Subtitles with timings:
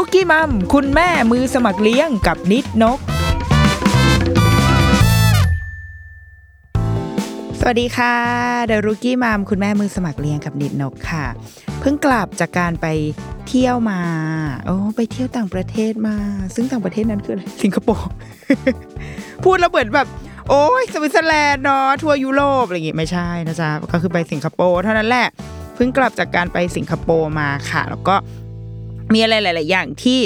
[0.00, 2.98] รุกี้มัม คุณแม่มือสมัครเลี้ยงกับนิดนก
[7.60, 8.14] สวัสดีค่ะ
[8.66, 11.26] เดรุกี้มัม คุณแม่มือสมัครเลี้ยงกับนิดนกค่ะ
[11.80, 12.86] เพิ่งกลับจากการไป
[13.48, 14.00] เที่ยวมา
[14.66, 16.16] โอ้ไปเที่ยวต่างประเทศมา
[16.54, 18.10] ซึ่งต่างประเทศนั้นคืออะไร สิงคโปร์
[19.44, 20.06] พูดแล้วเหมือนแบบ
[20.48, 25.28] โอ้ยสวิตเซอร์แลนด์เนาะ ทัวร์ยุโรปอะไรอย่างงี้ไม่ใช่นะจ๊ะ ก็คือไปสิงคโปร์เท่านั้นแหละ
[25.74, 28.14] เพิ่งกลับจากการไปสิงคโปร์มาค่ะ แล้วก็
[29.14, 30.20] มีอะไรหลาย ๆ อย่างที่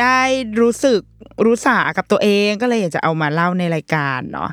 [0.00, 0.18] ได้
[0.60, 1.00] รู้สึก
[1.44, 4.50] รู้สากับตัวเองก็เลยอยากจะเอามาเล่าในรายการเนาะ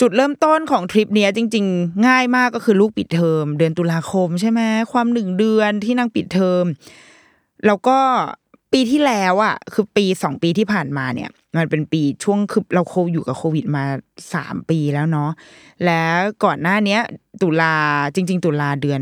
[0.00, 4.60] จุดเริ่มต้นของทริปเนี้ยจริง ๆ ง่ายมากก็คือลูกปิดเทอม เดือนตุลาคมใช่ไหม
[4.92, 6.64] ความหนึ่งเดือนที่นางปิดเทอม
[7.66, 7.98] แล้วก็
[8.72, 13.84] ปีที่แล้วอะคือปีสองปีที่ผ่านมาเนี่ย มันเป็นปีช่วงคือเราโคอยู่กับโควิดมา
[14.34, 15.30] สามปีแล้วเนาะ
[15.86, 17.00] แล้วก่อนหน้าเนี้ย
[17.42, 17.74] ตุลา
[18.14, 19.00] จริง ๆ ตุลาเดือน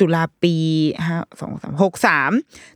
[0.00, 0.54] ตุลาปี
[1.04, 2.30] ห้าสองสามหกสาม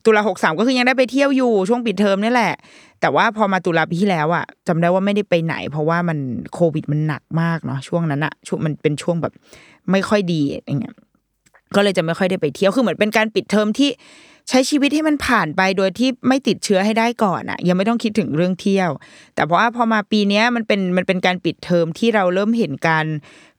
[0.05, 2.55] ตุลาหกสามก็คือยังได้ไปเที่ยวอยู่ช่วงปิดเทอมนี่แหละ
[3.01, 6.19] แต่ว่าพอมาตุลาปีที่แล้วอะจำได้ว่าไม่ได้ไปไหน เพราะว่ามัน
[6.55, 9.33] โควิดมันหนักมากเนาะช่วงนั้นอะช่วงมันเป็นช่วงแบบ
[9.91, 10.95] ไม่ค่อยดีอย่างเงี้ย
[11.75, 13.91] ก็เลยจะไม่ค่อยได้ไปเที่ยวคือเหมือนเป็นการปิดเทอมที่
[14.49, 18.91] ใช้ชีวิตให้มันผ่านไปโดยที่ไม่ติดเชื้อให้ได้ก่อนอะยังไม่ต้องคิดถึงเรื่องเที่ยว
[19.35, 23.07] แต่เพราะว่าพอมาปีนี้มันเป็นมันเป็นการปิดเทอมที่เราเริ่มเห็นการ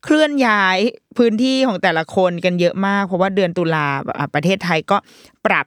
[0.04, 0.78] เคลื่อนย้าย
[1.18, 3.86] พื้นที่ของแต่ละคนกันเยอะมาก เพราะว่าเดือนตุลา
[4.34, 4.98] ประเทศไทยก็
[5.46, 5.66] ปรับ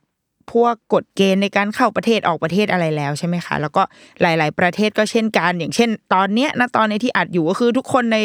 [0.53, 3.83] พวกกฎเกณฑ์ในการเข้าประเทศออกประเทศอะไรแล้วใช่ไหมคะ แล้วก็
[4.23, 8.19] หลาย ๆ ประเทศก็เช่นกัน อย่างเช่น ตอนเนี้ยนะตอนในที่อัดอยู่ก็คือทุกคนใน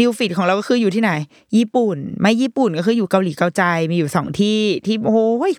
[0.00, 1.12] นิวฟิตของเราก็คืออยู่ที่ไหน
[1.56, 5.52] ญี่ปุ่น ไม่ญี่ปุ่นก็คืออยู่เกาหลีเกาใจมีอยู่สองที่ที่โอ้ย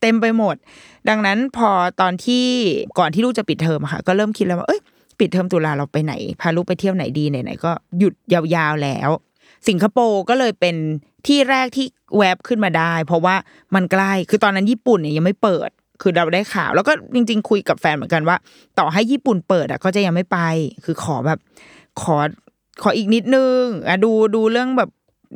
[0.00, 0.56] เต็มไปหมด
[1.08, 1.70] ดังนั้นพอ
[2.00, 2.44] ตอนที่
[2.98, 4.80] ก่อนที่ลูกจะปิดเทอมค่ะ ก็เริ่มคิดแล้วว่าเอ้ย
[5.18, 9.10] ปิดเทอมตุลาเราไปไหน พาลูกไปเที่ยวไหนดีไหนๆก็หยุดยาวๆแล้ว
[9.68, 10.76] สิงคโปร์ก็เลยเป็น
[11.26, 11.86] ที่แรกที่
[12.16, 13.36] แวบขึ้นมาได้ เพราะว่า
[13.74, 15.70] มันใกล้คือตอนนั้นญี่ปุ่นเนี่ยยังไม่เปิด
[16.02, 18.36] คือเราได้ข่าว แล้วก็จริง ๆ คุยกับแฟนเหมือนกันว่า
[18.78, 20.38] ต่อให้ญี่ปุ่นเปิดอะก็จะยังไม่ไป
[20.84, 21.38] คือขอแบบ
[22.02, 22.16] ขอ
[22.82, 24.90] ขออีกนิดนึงอะดูดูเรื่องแบบ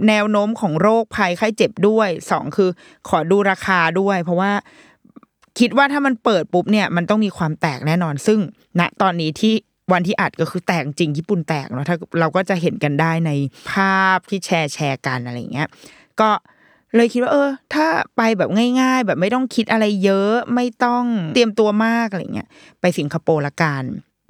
[0.08, 2.70] แนวโน้มของโรคภัยไข้เจ็บด้วยสองคือ
[3.08, 4.52] ขอดูราคาด้วย เพราะว่า
[5.58, 8.38] คิดว่าถ้ามันเปิดปุ๊บเนี่ยมันต้องมีความแตกแน่นอนซึ่ง
[8.80, 9.54] ณตอนนี้ที่
[9.92, 13.30] วันที่อัดก็คือแตกจริงญี่ปุ่นแตกเนาะถ้าเราก็จะเห็นกันได้ใน
[13.70, 15.68] ภาพที่แชร์แชร์กันอะไรเงี้ย
[16.20, 16.30] ก็
[16.96, 17.86] เลยคิดว่าเออ ถ้า
[18.16, 18.50] ไปแบบ
[18.80, 21.04] ง่าย ๆ แบบไม่ต้องคิดอะไรเยอะไม่ต้อง
[21.34, 22.48] เตรียมตัวมากอะไรเงี้ย
[22.80, 23.82] ไปสิงคโปร์ละกัน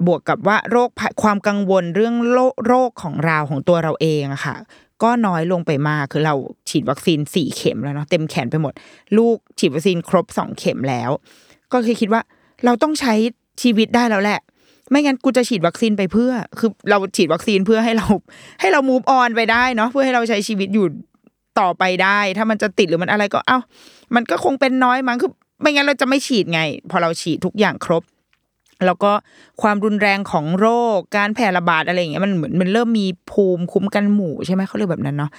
[0.07, 4.55] บวกกับว่าโรคภัยความกังวลเรื่องโรคโรคของเราของตัวเราเองอะค่ะ
[5.03, 6.35] ก็น้อยลงไปมากคือเรา
[6.69, 8.73] ฉีดวัคซีนสี่เข็มแล้วเนาะเต็มแขนไปหมด
[9.17, 11.09] ลูกฉีดวัคซีนครบสองเข็มแล้ว
[11.73, 12.21] ก็คือคิดว่า
[12.65, 13.13] เราต้องใช้
[13.61, 14.39] ชีวิตได้แล้วแหละ
[14.89, 18.07] ไม่งั้นกูจะฉีดวัคซีนไปเพื่อ คือเราฉีดวัคซีนเพื่อให้เรา
[18.61, 20.85] ให้เรา move on ไปได้เนาะเพื่อให้เราใช้ชีวิตอยู่
[21.59, 23.59] ต่อไปได้ ถ้ามันจะติดหรือมันอะไรก็ เอ้า
[24.15, 26.61] มันก็คงเป็นน้อยมั้งคือ ไม่งั้นเราจะไม่ฉีดไง
[26.91, 28.03] พอเราฉีดทุกอย่างครบ
[28.85, 29.11] แล้วก็
[29.61, 35.31] ความรุนแรงของโรคการแพร่ระบาดอะไรอย่างเงี้ยมันเหมือนมันเริ่มมีภูมิคุ้มกันหมู่ใช่ไหมเขาเรียกแบบนั้นเนาะ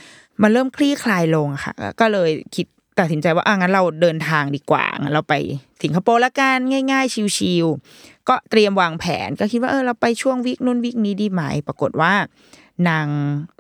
[0.43, 2.67] มันเริ่มคลี่คลายลงอะค่ะ ก็เลยคิด
[2.99, 5.35] ตัดสินใจว่าอะงั้นเราเดินทางดีกว่างั้นเราไป
[5.82, 6.58] สิงคโปร์ละกัน
[6.90, 12.12] ง่าย ๆ ชิวๆ ก็เตรียมวางแผนก็คิดว่าเออเราไปช่วงวิกนู่นวิกนี้ดีไหม ปรากฏว่า
[12.88, 13.06] นาง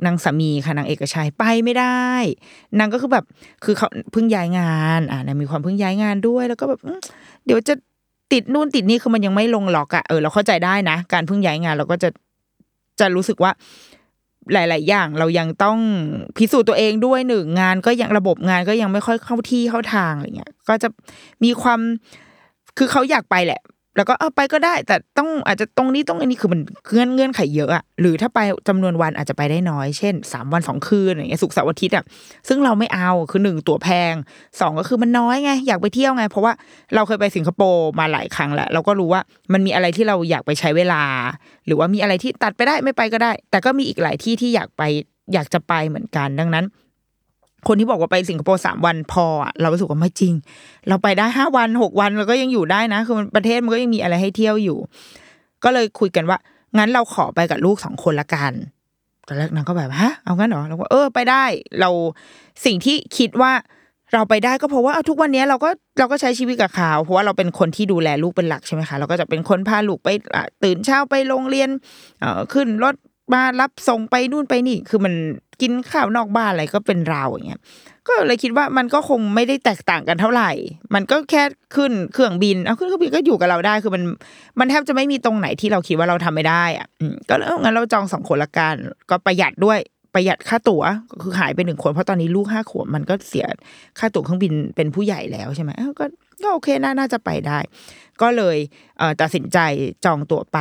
[0.04, 2.04] นางสามีค่ะนางเอกชัยไปไม่ได้
[2.78, 3.24] นางก็คือแบบ
[3.64, 6.80] คือเขาเพิ่งย้ายงานอ่านางมีความเพิ่งย้ายงานด้วย แล้วก็แบบ
[7.46, 7.74] เดี๋ยวจะ
[8.32, 12.08] ติดนู่นติดนี่คือมันยังไม่ลงล็อกอะเออเราเข้าใจได้นะ การเพิ่งย้ายงานเราก็จะ
[13.00, 13.52] จะรู้สึกว่า
[14.52, 15.78] หลาย ๆ อย่างเรายังต้อง
[16.36, 20.88] พิสูจน์ตัวเองด้วยหนึ่งงานก็ยังระบบงานก็ยังไม่ค่อยเข้าที่เข้าทางอะไรเงี้ยก็จะ
[21.44, 21.80] มีความ
[22.78, 23.60] คือเขาอยากไปแหละ
[23.96, 26.60] แล้วก็เอาไปก็ได้แต่ต้องอาจจะตรงนี้ตรงนี้คือมัน
[26.92, 28.38] เงื่อนเงื่อนไขเยอะอะหรือถ้าไป
[28.68, 32.04] จำนวนวันอาจจะไปได้น้อยเช่นสามวันสองคืนอย่างเงี้ยสุกร์เสาร์อาทิตย์อะ
[32.48, 34.14] ซึ่งเราไม่เอาคือหนึ่งตั๋วแพง
[34.60, 36.52] สองก็คือมันน้อยไงอยากไปเที่ยวไง เพราะว่า
[36.94, 39.20] เราเคยไปสิงคโปร์มาหลายครั้งแล้วเราก็รู้ว่า
[39.52, 41.02] มันมีอะไรที่เราอยากไปใช้เวลา
[41.66, 44.82] หรือว่ามีอะไรที่ตัดไปได้ไม่ไปก็ได้ แต่ก็มีอีกหลายที่ที่อยากไป
[45.32, 46.64] อยากจะไปเหมือนกันดังนั้น
[47.68, 49.26] คนที่บอกว่าไปสิงคโปร์สามวันพอ
[49.60, 50.34] เรารู้สึกว่าไม่จริง
[50.88, 54.78] เราไปได้ห้าวันหกวันเราก็ยังอยู่ได้นะ คือมันประเทศมันก็ยังมีอะไรให้เที่ยวอยู่
[55.64, 56.38] ก็เลยคุยกันว่า
[56.78, 58.52] งั้นเราขอไปกับลูกสองคนละกัน
[59.26, 61.44] ตอนแรกนางก็แบบฮะเอางั้นเหรอเราก็เออไปได้
[61.80, 61.90] เรา
[62.64, 63.52] สิ่งที่คิดว่า
[64.12, 70.08] เราไปได้ก็เพราะว่าเอาทุกวันนี้เราก็เราก็ใช้ชีวิตกับเขาเพราะว่าเราเป็นคนที่ดูแลลูกเป็นหลักใช่ไหมคะเราก็จะเป็นคนพาลูกไป
[70.64, 71.68] ตื่นเช้าไปโรงเรียน
[72.20, 72.94] เอ่อขึ้นรถ
[73.32, 75.14] มารับส่งไปนู่นไปนี่ คือมัน
[75.62, 77.60] กินข้าวนอกบ้านอะไรก็เป็นเราอย่างเงี้ย
[78.06, 80.50] ก็เลยคิดว่ามันก็คงไม่ได้แตกต่างกันเท่าไหร่
[80.94, 81.42] มันก็แค่
[81.76, 84.02] ขึ้นเครื่องบินเอาขึ้นเครื่องบินก็อยู่กับเราได้ คือมัน
[84.58, 86.86] มันแทบจะไม่มีตรงไหนที่เราคิดว่าเราทำไม่ได้อะ
[87.28, 88.74] ก็เลยเองั้นเราจองสองคนละกัน
[89.10, 89.78] ก็ประหยัดด้วย
[90.14, 93.46] ประหยัดค่าตั๋วก็คือหายไปหนึ่งคนเพราะตอนนี้ลูกห้าขวบมันก็เสีย
[93.98, 96.04] ค่าตั๋วเครื่องบินเป็นผู้ใหญ่แล้วใช่ไหมเอ้าก็
[96.42, 97.58] ก็โอเคน่าจะไปได้
[98.22, 98.56] ก็เลย
[98.98, 99.58] เตัดสินใจ
[100.04, 100.58] จองตั๋วไป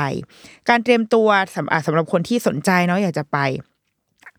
[0.69, 3.37] การเตรียมตัวสำสำหรับคนที่สนใจเนาะอยากจะไป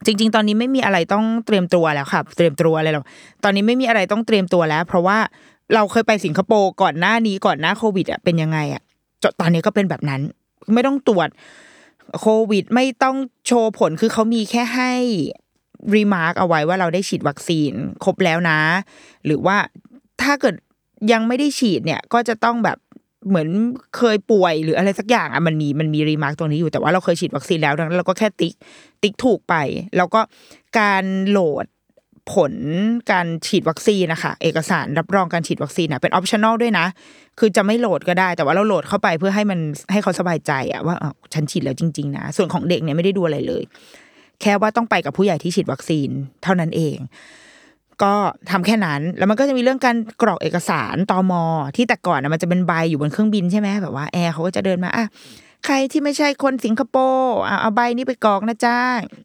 [0.07, 3.05] จริง ๆ ตอนนี้ไม่มีอะไรต้องเตรียมตัวแล้วค่ะ เตรียมตัวอะไรหรอก
[3.45, 5.19] ตอนนี้ไม่มีอะไรต้องเตรียมตัวแล้ว เพราะว่า
[5.75, 8.83] เราเคยไปสิงคโปร์ก่อนหน้านี้ก่อนหน้าโควิดอะเป็นยังไงอะ
[9.41, 10.21] ตอนนี้ก็เป็นแบบนั้น
[10.75, 11.29] ไม่ต้องตรวจ
[12.21, 14.93] โควิดไม่ต้องโชว์ผลคือเขามีแค่ให้
[15.95, 17.73] remark เอาไว้ว่าเราได้ฉีดวัคซีน
[18.05, 18.59] ครบแล้วนะ
[19.27, 19.57] หรือว่า
[20.23, 20.55] ถ้าเกิด
[21.13, 22.79] ยังไม่ได้ฉีดเนี่ยก็จะต้องแบบ
[23.29, 23.49] เหมือน
[23.97, 28.55] เคยป่วยหรืออะไรสักอย่างอะมันมีมันมี remark ตรงนี้อยู่แต่ว่าเราเคยฉีดวัคซีนแล้วดังนั้นเราก็แค่ติ๊ก
[29.03, 29.55] ติ๊กถูกไป
[29.97, 30.21] แล้วก็
[30.79, 31.67] การโหลด
[32.33, 32.55] ผล
[33.13, 36.87] การฉีดวัคซีนนะคะเอกสารรับรองการฉีดวัคซีนนะเป็น optional ด้วยนะ
[37.39, 39.59] คือจะไม่โหลดก็ได้ แต่ว่าเราโหลดเข้าไปเพื่อให้มัน
[39.93, 43.63] ให้เขาสบายใจอะว่าอ้าวฉันฉีดแล้วจริง ๆ นะ ส่วนของเด็กเนี่ยไม่ได้ดูอะไรเลย
[44.41, 46.09] แค่ว่าต้องไปกับผู้ใหญ่ที่ฉีดวัคซีน
[46.43, 46.97] เท่านั้นเอง
[48.03, 48.13] ก็
[48.51, 51.45] ทำแค่นั้น แล้วมันก็จะมีเรื่องการกรอกเอกสารตอมอ
[51.77, 55.07] ที่แต่ก่อนนะมันจะเป็นใบอยู่บนเครื่องบินใช่ไหมแบบว่าแอร์เขาก็จะเดินมาอะ
[55.65, 58.79] ใครที่ไม่ใช่คนสิงคโปร์อะเอาใบนี้ไปกรอกนะจ้า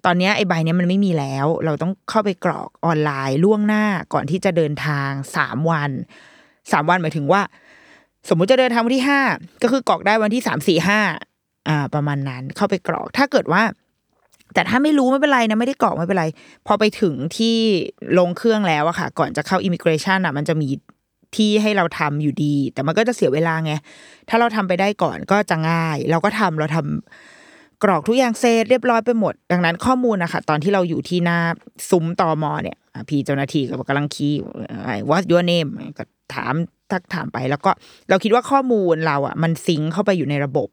[0.06, 3.84] ตอนนี้ไอ้ใบนี้มันไม่มีแล้ว เราต้องเข้าไปกรอกออนไลน์ล่วงหน้า
[4.14, 5.92] ก่อนที่จะเดินทางสามวัน
[6.72, 7.42] สามวันหมายถึงว่า
[8.30, 9.22] สมมุติจะเดินทางวันที่ห้า
[9.64, 11.00] ก็คือกรอกได้วันที่สามสี่ห้า
[11.68, 13.64] อ่า ประมาณนั้นเข้าไปกรอก ถ้าเกิดว่า
[14.54, 16.26] แต่ถ้าไม่รู้ไม่เป็นไรนะไม่ได้กรอกไม่เป็นไร
[16.68, 17.56] พอไปถึงที่
[18.20, 20.70] ลงเครื่องแล้วอะค่ะ ก่อนจะเข้าอิมิเกรชันอะมันจะมี
[21.36, 23.74] ที่ให้เราทำอยู่ดี แต่มันก็จะเสียเวลาไง
[24.30, 31.40] ถ้าเราทำไปได้ก่อนก็จะง่าย เราก็ทำเราทำกรอกทุกอย่างเสร็จเรียบร้อยไปหมด ดังนั้นข้อมูลนะคะตอนที่เราอยู่ที่หน้า
[31.90, 32.78] ซุ้มตอมอเนี่ย
[33.10, 34.40] พี่เจ้าหน้าที่ก็กำลัง key
[35.10, 36.04] what your name ก็
[36.34, 36.54] ถาม
[36.92, 37.72] ทักถามไปแล้วก็
[38.10, 40.68] เราคิดว่าข้อมูลเราอะ มัน sync เข้าไปอยู่ในระบบ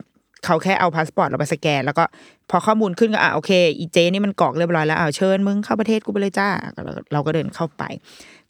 [0.45, 2.05] เขาแค่เอาพาสปอร์ตเราไปสแกน แล้วก็
[2.51, 6.49] พอข้อมูลขึ้นก็อะโอเคอีเจนี่มันกรอกเรียบร้อยแล้วอ่าเชิญมึงเข้าประเทศกูไปเลยจ้า
[7.13, 7.83] เราก็เดินเข้าไป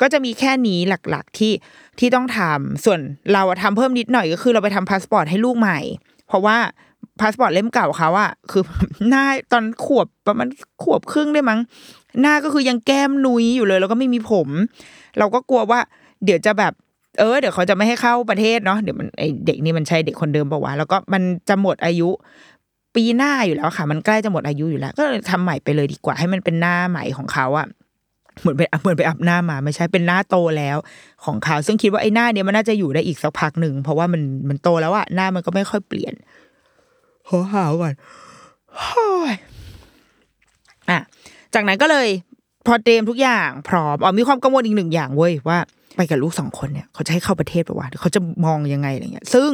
[0.00, 0.79] ก็จะมีแค่นี้
[1.11, 1.53] หลักๆที่
[1.99, 3.00] ที่ต้องทำส่วน
[3.33, 5.79] เราอะทำเพิ่มนิดหน่อยก็คือเราไปทำพาสปอร์ตให้ลูกใหม่
[6.29, 6.56] เพราะว่า
[7.21, 8.62] พาสปอร์ตเล่มเก่าเขาอะคือ
[9.09, 10.49] หน้าตอนขวบประมาณ
[10.82, 11.61] ขวบครึ่งได้มั้ง
[12.21, 14.49] หน้าก็คือยังแก้มยุ้ยอยู่เลย แล้วก็ไม่มีผม
[15.19, 15.81] เราก็กลัวว่า
[16.25, 16.73] เดี๋ยวจะแบบ
[17.19, 22.11] เออเดี๋ยวเขาจะไม่ให้เข้าประเทศเนาะเดี๋ยวมันไอเด็กนี่มันใช่เด็กคนเดิมปะวะแล้วก็มันจะหมดอายุ
[22.95, 27.67] ปีหน้าอยู่แล้วค่ะ มันใกล้จะหมดอายุอยู่แล้ว ก็เลยทำใหม่ไปเลยดีกว่า ให้มันเป็นหน้าใหม่ของเขาอะ
[28.41, 30.77] เหมือนไปเหมือนไปอัพหน้ามาไม่ใช่เป็นหน้าโตแล้ว
[31.25, 36.15] ของเขาซึ่งคิดว่าไอ้หน้าเนี้ยมันน่าจะอยู่ได้อีกสักพักหนึ่งเพราะว่ามันมันโตแล้วอะหน้ามันก็ไม่ค่อยเปลี่ยน
[37.29, 37.94] ขอหาวก่อน
[38.79, 39.35] อ้ย
[40.91, 40.99] อะ
[41.55, 42.08] จากนั้นก็เลย
[42.67, 45.58] พอเตรียมทุกอย่างพร้อมอ๋อมีความกังวลอีกหนึ่งอย่างเว้ยว่า
[45.96, 49.50] ไปกับลูกสองคนเนี่ยเขาจะให้เข้าประเทศปะวะเขาจะมองยังไงอะไรเงี้ย ซึ่ง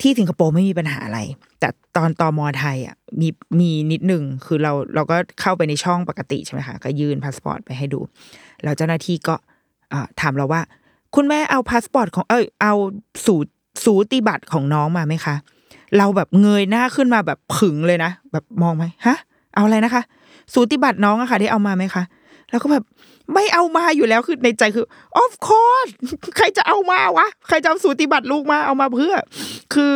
[0.00, 1.20] ที่สิงคโปร์ไม่มีปัญหาอะไร
[1.60, 3.28] แต่ตอนตอมอไทยอะมี
[3.60, 8.00] มีนิดหนึ่งคือเราเราก็เข้าไปในช่องปกติใช่ไหมคะก็ยื่นพาสปอร์ตไปให้ดู
[8.62, 9.34] แล้วเจ้าหน้าที่ก็
[10.20, 10.62] ถามเราว่า
[11.14, 12.74] คุณแม่เอาพาสปอร์ตของเอ้ยเอา
[13.26, 13.34] สู
[13.84, 15.34] สูติบัตรของน้องมาไหมคะ
[15.98, 19.16] เราแบบเงยหน้าขึ้นมาแบบผึ่งเลยนะแบบมองไหมฮะ
[19.54, 20.02] เอาอะไรนะคะ
[20.54, 22.02] สูติบัตรน้องอะค่ะได้เอามาไหมคะ
[22.50, 22.84] แล้วก็แบบ
[23.34, 24.86] ไม่เอามาอยู่แล้วคือในใจคือ
[25.22, 25.90] of course
[26.36, 29.14] ใครจะเอามาวะ ใครจะเอาสูติบัตรลูกมาเอามาเพื่อ
[29.74, 29.94] คือ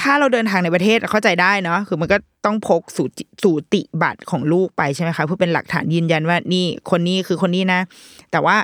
[0.00, 7.80] ถ้าเราเดินทางในประเทศเข้าใจได้เนาะคือมันก็ต้องพกสูติสูติบัตรของลูกไปใช่ไหมคะเพื่อเป็นหลักฐานยืนยันว่านี่คนนี้คือคนนี้นะ
[8.30, 8.56] แต่ว่า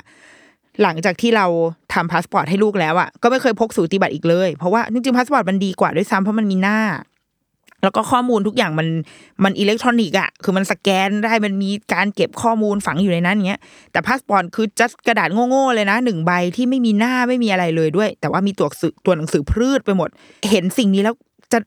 [0.81, 1.45] หลังจากที่เรา
[1.93, 6.79] ทำพาสปอร์ตให้ลูกแล้วอะก็ไม่เคยพกสูติบัตรอีกเลย เพราะว่าจริงๆพาสปอร์ตมันดีกว่าด้วยซ้ำเพราะมันมีหน้า
[7.83, 8.87] แล้วก็ข้อมูลทุกอย่างมัน
[9.43, 20.09] มันอิเล็กทรอนิกส์อะคือมันสแกนได้มันมีการเก็บข้อมูลฝังอยู่ในนั้นเงี้ยแต่พาสปอร์ตคือจัดกระดาษโง่ๆเลยนะหนึ่งใบที่ไม่มีหน้าไม่มีอะไรเลยด้วย แต่ว่ามีตัวสือตัวหนังสือพรืดไปหมด
[20.51, 21.15] เห็นสิ่งนี้แล้ว
[21.51, 21.59] จะ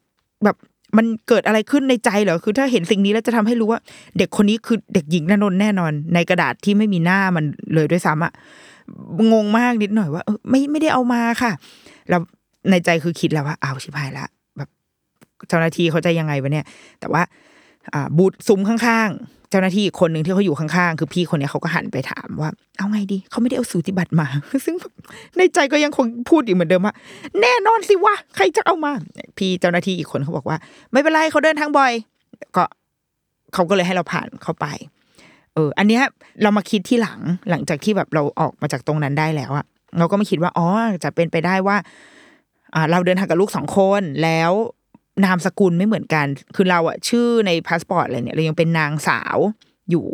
[0.44, 0.56] แบบ
[0.96, 3.80] มันเกิดอะไรขึ้นในใจเหรอ คือถ้าเห็นสิ่งนี้แล้วจะทำให้รู้ว่า
[4.18, 8.32] เด็กคนนี้คือเด็กหญิงนนนท์แน่นอน ในกระดาษที่ไม่มีหน้ามันเลยด้วยซ้ำอะ
[9.32, 11.52] งงมากนิดหน่อยว่าเออไม่ไม่ได้เอามาค่ะ
[12.08, 12.20] แล้ว
[12.70, 14.26] ในใจคือคิดแล้วว่าเอาชิบหายละ
[15.48, 16.66] เจ้าหน้าที่เขาจะยังไงวะเนี่ย
[17.00, 17.22] แต่ว่า
[17.94, 24.26] อ่าบูธซุ้มข้างๆ เจ้าหน้าที่อีกคนหนึ่งที่เขาอยู่ข้างๆ คือพี่คนนี้เขาก็หันไปถามว่า เอาไงดี เขาไม่ได้เอาสูติบัตรมา
[24.64, 24.74] ซึ่ง
[25.36, 26.94] ในใจก็ยังคงพูดอยู่เหมือนเดิมว่า
[27.40, 28.92] แน่นอนสิวะใครจะเอามา
[29.38, 30.56] พี่เจ้าหน้าที่อีกคนเขาบอกว่า
[30.92, 31.92] ไม่เป็นไรเขาเดินทางบ่อย
[32.56, 32.64] ก็
[33.54, 34.66] เขาก็เลยให้เราผ่านเข้าไป
[35.54, 36.02] เออ อันเนี้ย
[36.42, 37.20] เรามาคิดทีหลัง
[37.50, 39.66] หลังจากที่แบบเราออกมาจากตรงนั้นได้แล้วอะ
[39.98, 40.66] เราก็มาคิดว่าอ๋อ
[41.04, 41.76] จะเป็นไปได้ว่า
[42.74, 44.52] อ่าเราเดินทางกับลูกสองคนแล้ว
[45.24, 46.26] นามสกุลไม่เหมือนกัน
[46.56, 49.36] คือเราอะชื่อในพาสปอร์ตอะไรเนี่ยเรายังเป็นนางสาว
[49.90, 50.06] อยู่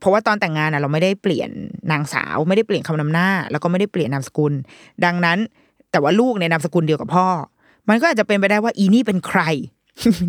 [0.00, 1.50] เพราะว่าตอนแต่งงานอะเราไม่ได้เปลี่ยน
[1.92, 4.52] นางสาว ไม่ได้เปลี่ยนคำนำหน้า แล้วก็ไม่ได้เปลี่ยนนามสกุล
[5.04, 5.38] ดังนั้น
[5.90, 7.28] แต่ว่าลูกใช้นามสกุลเดียวกับพ่อ
[7.88, 9.42] มันก็อาจจะเป็นไปได้ว่าอีนี่เป็นใคร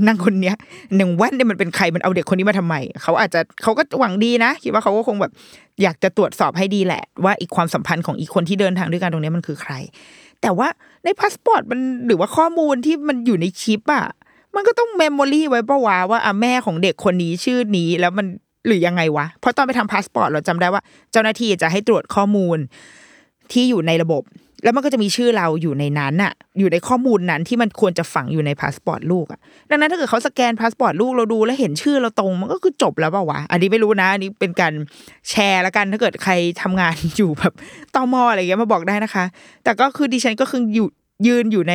[0.07, 0.55] นางคนเนี้ย
[0.95, 5.31] หนึ่งแว่นเนี่ยมันเป็นใครมันเอาเด็กคนนี้มาทำไมเขาอาจจะเขาก็หวังดีนะคิดว่าเขาก็คงแบบ
[5.81, 9.73] อยากจะตรวจสอบให้ดีแหละ ว่าอีกความสัมพันธ์ของอีกคนที่เดินทางด้วยกันตรงเนี้ยมันคือใคร
[10.41, 10.67] แต่ว่า
[11.03, 14.05] ในพาสปอร์ตมันหรือว่าข้อมูลที่มันอยู่ในชิปอะ
[14.55, 18.27] มันก็ต้อง memory ไว้ปะวะว่าอะแม่ของเด็กคนนี้ชื่อนี้แล้วมัน
[18.67, 20.81] หรือยังไงวะ เพราะตอนไปทำพาสปอร์ตเราจำได้ว่า
[21.11, 22.57] เจ้าหน้าที่จะให้ตรวจข้อมูล
[23.51, 24.23] ที่อยู่ในระบบ
[24.63, 29.39] แล้วมันก็จะมีชื่อเราอยู่ในนั้นอะอยู่ในข้อมูลนั้นที่มันควรจะฝังอยู่ในพาสปอร์ตลูกอะ
[29.69, 34.73] ดังนั้นถ้าเกิดเขาสแกนพาสปอร์ตลูกเราดูแล้วเห็นชื่อเราตรงมันก็คือจบแล้วเปล่าวะอันนี้ไม่รู้นะอันนี้เป็นการ
[35.29, 37.53] แชร์แล้วกันถ้าเกิดใครทำงานอยู่แบบ
[37.95, 39.25] ตอมออะไรเงี้ยมาบอกได้นะคะ
[39.63, 40.87] แต่ก็คือดิฉันก็คืออยู่
[41.27, 41.73] ยืนอยู่ใน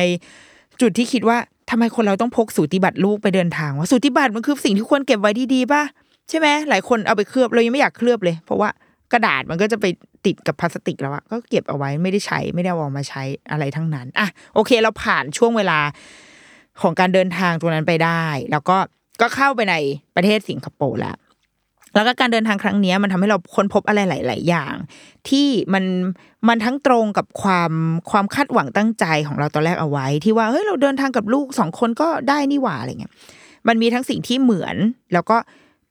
[0.81, 1.37] จุดที่คิดว่า
[1.69, 5.83] ทำไมคนเราต้องพกสูติบัตรลูกไปเดินทางวะสูติบัตรมันคือสิ่งที่ควรเก็บไว้ดีๆป่ะ
[6.29, 8.69] ใช่ไหมหลายคนเอาไปเคลือบเรายังไม่อยากเคลือบเลย เพราะว่า
[9.13, 9.85] กระดาษมันก็จะไป
[10.25, 15.79] ติดกับพลาสติกแล้วอะก็เก็บเอาไว้ไม่ได้ใช้ไม่ได้เอาออกมาใช้อะไรทั้งนั้นอะโอเค เราผ่านช่วงเวลา
[16.81, 18.77] ของการเดินทางตรงนั้นไปได้ แล้วก็
[19.21, 19.75] ก็เข้าไปใน
[20.15, 21.17] ประเทศสิงคโปร์แล้ว
[21.93, 24.75] แล้วก็การเดินทางครั้งนี้มันทำให้เราค้นพบอะไรหลาย ๆ อย่าง
[25.29, 25.83] ที่มัน
[26.47, 27.71] มันทั้งตรงกับความ
[28.11, 33.13] ความคาดหวังตั้งใจของเราตอนแรกเอาไว้ ที่ว่าเฮ้ยเราเดินทางกับลูกสองคนก็ได้นี่หว่าอะไรเงี้ย
[33.67, 34.75] มันมีทั้งสิ่งที่เหมือน
[35.13, 35.37] แล้วก็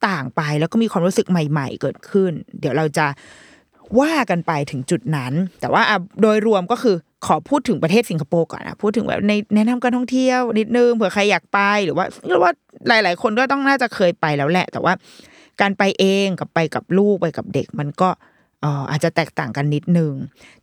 [0.08, 3.06] ต่างไป แล้วก็มีความรู้สึกใหม่ ๆ เกิดขึ้น เดี๋ยวเราจะ
[4.00, 5.82] ว่ากันไปถึงจุดนั้น แต่ว่า
[6.22, 6.96] โดยรวมก็คือ
[7.26, 12.50] ขอพูดถึงประเทศสิงคโปร์ก่อนนะพูดถึงแบบในแนะนำการท่องเที่ยวนิดนึงเผื่อใครอยากไปหรือว่าหรือว่า
[12.88, 14.92] หลาย ๆ คนก็ต้องน่าจะเคยไปแล้วแหละ แต่ว่า
[15.60, 18.08] การไปเองกับไปกับลูกไปกับเด็กมันก็
[18.60, 20.12] เอ่ออาจจะแตกต่างกันนิดนึง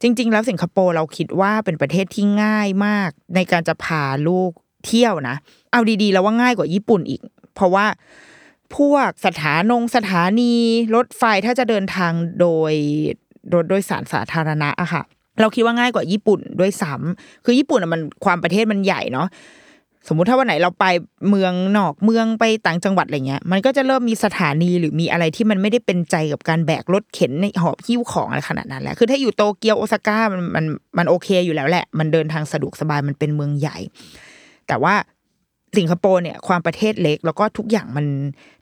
[0.01, 4.51] จริง ๆ แล้วสิงคโปร์เราคิดว่าเป็นประเทศที่ง่ายมาก ในการจะพาลูก
[4.85, 5.35] เที่ยวนะ
[5.71, 7.21] เอาดีๆ แล้วว่าง่ายกว่าญี่ปุ่นอีก
[7.55, 7.85] เพราะว่า
[8.77, 10.53] พวกสถานงสถานี
[10.95, 12.73] รถไฟถ้าจะเดินทางโดย
[13.53, 15.03] รถโดยสารสาธารณะอะค่ะ
[15.41, 19.27] เราคิดว่าง่ายกว่าญี่ปุ่นด้วยซ้ำคือญี่ปุ่นอะมันความประเทศมันใหญ่เนาะ
[20.07, 20.85] สมมุติถ้าวันไหนเราไป
[21.29, 30.65] เมืองนอกเมืองไปต่างจังหวัดอะไรเงี้ย มันก็จะเริ่มมีสถานีหรือมีอะไรที่มันไม่ได้เป็นใจกับการแบกรถเข็นในหอบหิ้วของอะไรขนาดนั้นแหละคือถ้าอยู่โตเกียวโอซาก้ามันมัน
[30.97, 33.77] มันโอเคอยู่แล้วแหละ มันเดินทางสะดวกสบายมันเป็นเมืองใหญ่
[34.67, 34.93] แต่ว่า
[35.77, 38.05] สิงคโปร์เนี่ยความประเทศเล็ก แล้วก็ทุกอย่างมัน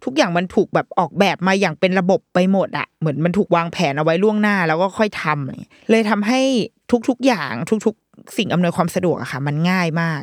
[0.05, 6.41] ทุกอย่างมันถูกแบบออกแบบมาอย่างเป็นระบบไปหมดอะเหมือนมันถูกวางแผนเอาไว้ล่วงหน้า แล้วก็ค่อยทำเลยทำให้
[7.09, 7.53] ทุกๆอย่าง
[7.85, 10.21] ทุกๆ สิ่งอำนวยความสะดวกอะค่ะ มันง่ายมาก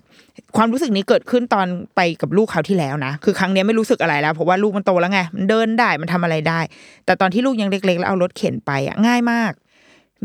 [0.56, 1.66] ความรู้สึกนี้เกิดขึ้นตอน
[1.96, 6.60] ไปกับลูกเขาที่แล้วนะคือครั้งนี้ไม่รู้สึกอะไรแล้วเพราะว่าลูกมันโตแล้วไงมันเดินได้มันทำอะไรได้
[7.04, 9.52] แต่ตอนที่ลูกยังเล็ก ๆ แล้วเอารถเข็นไปอะง่ายมาก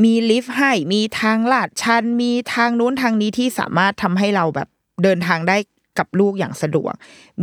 [0.03, 4.67] มีลิฟต์ให้ มีทางลาดชัน มีทางนู้นทางนี้ที่สามารถทำให้เราแบบ
[5.03, 5.57] เดินทางได้
[5.99, 6.93] กับลูกอย่างสะดวก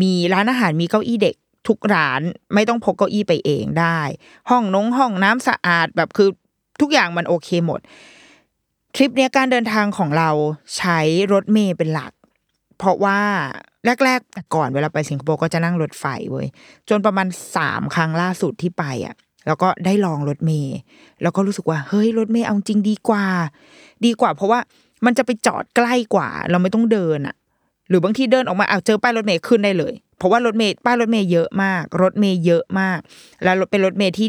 [0.02, 1.36] มีร้านอาหารมีเก้าอี้เด็ก
[1.68, 2.20] ทุกร้าน
[2.54, 4.00] ไม่ต้องพกเก้าอี้ไปเองได้
[4.50, 6.28] ห้องนงห้องน้ำสะอาดแบบคือ
[6.80, 7.80] ทุกอย่างมันโอเคหมด
[8.94, 10.30] ทริปเนี้ยการเดินทางของเรา
[10.76, 10.98] ใช้
[11.32, 12.12] รถเมย์เป็นหลัก
[12.78, 13.20] เพราะว่า
[14.04, 16.46] แรกๆแต่ก่อนเวลาไปสิงคโปร์ก็จะนั่งรถไฟเว้ย
[16.88, 17.26] จนประมาณ
[17.56, 19.14] สามครั้งล่าสุดที่ไปอะ
[19.46, 20.76] แล้วก็ได้ลองรถเมย์
[21.22, 23.26] แล้วก็รู้สึกว่าเฮ้ยรถเมย์เอาจริงดีกว่า
[24.04, 24.60] ดีกว่า เพราะว่า
[25.04, 27.36] มันจะไปจอดใกล้กว่า เราไม่ต้องเดินอะ
[27.88, 32.98] หรือบางทีเดินออกมาเอาวเจอป้ายรถเมย์ขึ้นได้เลย เพราะว่ารถเมย์ป้ายรถเมย์เยอะมาก รถเมย์เยอะมาก
[33.42, 34.28] แล้วเป็นรถเมย์ที่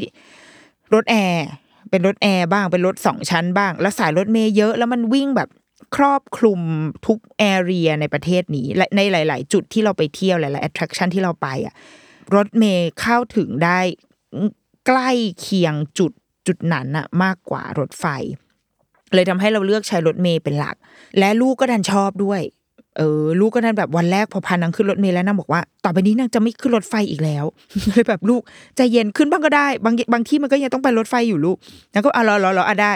[0.94, 1.46] รถแอร์
[1.90, 5.50] เป็นรถแอร์บ้างเป็นรถสองชั้นบ้าง แล้วสายรถเมย์เยอะแล้วมันวิ่งแบบ
[5.96, 6.62] ครอบคลุม
[7.08, 11.74] ทุกแอเรียในประเทศนี้และในหลาย ๆ จุดที่เราไปเที่ยวหลายๆ attraction ที่เราไปอะ
[12.36, 13.80] รถเมย์เข้าถึงได้
[14.88, 16.12] ใกล้เคียงจุด
[16.48, 18.06] จุดนั้นอะมากกว่ารถไฟ
[19.14, 20.76] เลยทำให้เราเลือกใช้รถเมย์เป็นหลัก
[21.20, 22.42] และลูกก็ดันชอบด้วย
[23.00, 27.46] เออลูกก็นั่นแบบวันแรกพอพานางขึ้นรถเมล์แล้วนางบอกว่า ต่อไปนี้นางจะไม่ขึ้นรถไฟอีกแล้ว
[27.90, 28.42] เลยแบบลูก
[28.76, 31.58] ใจเย็นขึ้นบ้างก็ได้ บางบางที่มันก็ยังต้องไปรถไฟอยู่ลูก
[31.94, 32.94] นางก็อะรอรอรออะได้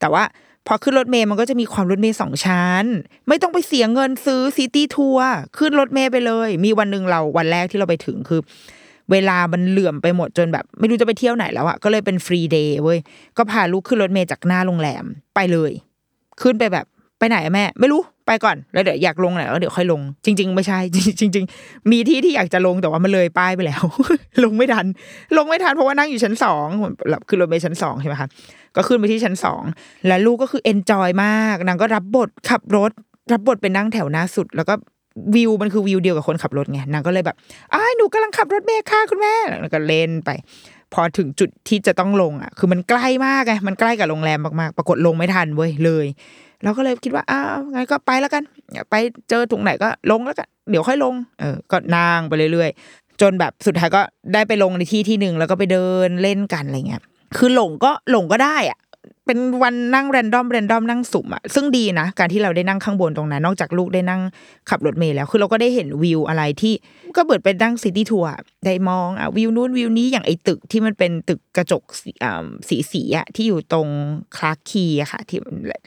[0.00, 0.24] แต่ว่า
[0.66, 2.84] พอขึ้นรถเมล์มันก็จะมีความรถเมล์สองชั้น
[3.28, 5.28] ไม่ต้องไปเสียเงินซื้อ city tour
[5.58, 8.40] ขึ้นรถเมล์ไปเลย มีวันหนึ่งเราวันแรกที่เราไปถึงคือ
[9.10, 12.98] เวลามันเหลื่อมไปหมดจนแบบ ไม่รู้จะไปเที่ยวไหนแล้วอะก็เลยเป็น free day เว้ย
[13.36, 15.72] ก็พาลูกขึ้นรถเมล์จากหน้าโรงแรมไปเลย
[16.42, 16.86] ขึ้นไปแบบ
[17.18, 20.78] ไปไหนอะแม่ ไม่รู้ ไปก่อนแล้วเดี๋ยวอยากลงไหนก็เดี๋ยวค่อยลง จริง ๆ ไม่ใช่
[21.20, 23.82] จริง ๆ มีที่ที่อยากจะลงแต่ว่ามันเลยป้ายไปแล้ว
[24.44, 24.86] ลงไม่ทัน
[25.36, 26.66] ลงไม่ทันเพราะว่านั่งอยู่ชั้นสอง
[27.28, 28.28] คือรถเมล์ชั้นสองใช่ไหมคะ
[28.76, 29.62] ก็ขึ้นไปที่ชั้นสอง
[30.06, 32.90] แล้วลูกก็คือเอนจอยมากนางก็รับบทขับรถ
[33.32, 34.74] รับบทเป็นนั่งแถวหน้าสุด แล้วก็
[35.34, 37.36] วิวมันคือวิวเดียวกับคนขับรถไงนางก็เลยแบบ
[37.74, 40.30] อ้ายหนูกำลังขับรถเมล์ค่ะคุณแม่แล้วก็เล่นไป
[40.94, 46.06] พอถึงจุดที่จะต้องลงอะ คือมันใกล้มากไงมันใกล้กับโรงแรมมากๆ ปรากฏลงไม่ทันเว้ยเลย
[46.62, 48.42] เราก็เลยคิดว่าอ้าวงั้นก็ไปแล้วกัน
[48.90, 48.94] ไป
[49.28, 54.00] เจอถุงไหนก็ลงแล้วกัน เดี๋ยวค่อยลง เออ ก็นางไปเรื่อยๆ จนแบบสุดท้ายก็
[54.34, 57.02] ได้ไปลงในที่ที่หนึ่งแล้วก็ไปเดินเล่นกันอะไรเงี้ย
[57.36, 58.78] คือหลงก็หลงก็ได้อะ
[59.26, 64.20] เป็นวันนั่งแรนดอมแรนดอมนั่งสุ่มอะซึ่งดีนะ การที่เราได้นั่งข้างบนตรงนั้น นอกจากลูกได้นั่ง
[64.70, 66.74] ขับรถเมล์แล้ว คือเราก็ได้เห็นวิวอะไรที่
[67.16, 68.30] ก็เบิดไปนั่ง city tour
[68.66, 71.82] ได้มองอะวิวนู้นวิวนี้อย่างไอตึกที่มันเป็นตึกกระจก
[72.68, 73.88] สีสีอะที่อยู่ตรง
[74.36, 75.38] Clarke Quay อะค่ะ ที่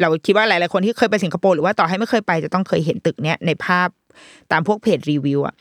[0.02, 3.90] เราคิดว่าหลายๆคนที่เคยไปสิงคโปร์หรือว่าต่อให้ไม่เคยไปจะต้องเคยเห็นตึกเนี้ยในภาพ
[4.52, 5.56] ตามพวกเพจรีวิวอะ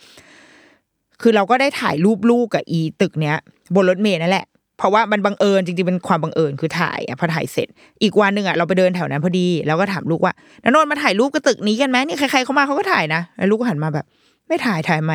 [1.23, 3.37] คือเราก็ได้ถ่ายรูปลูกกับอีตึกเนี้ย
[3.75, 4.47] บนรถเมล์นั่นแหละ
[4.78, 7.68] เพราะว่ามันบังเอิญจริงๆเป็นความบังเอิญคือถ่ายอะพอถ่ายเสร็จ
[8.02, 14.06] อีกวันหนึ่งอะเราไปเดินแถวนั้นพอดีแล้วก็ถามลูกว่านนท์มาถ่ายรูปกับตึกนี้กันไหมนี่ใครๆเขามาเขาก็ถ่ายนะแล้วลูกก็หันมาแบบ
[14.49, 15.14] ไม่ถ่ายถ่ายทำไม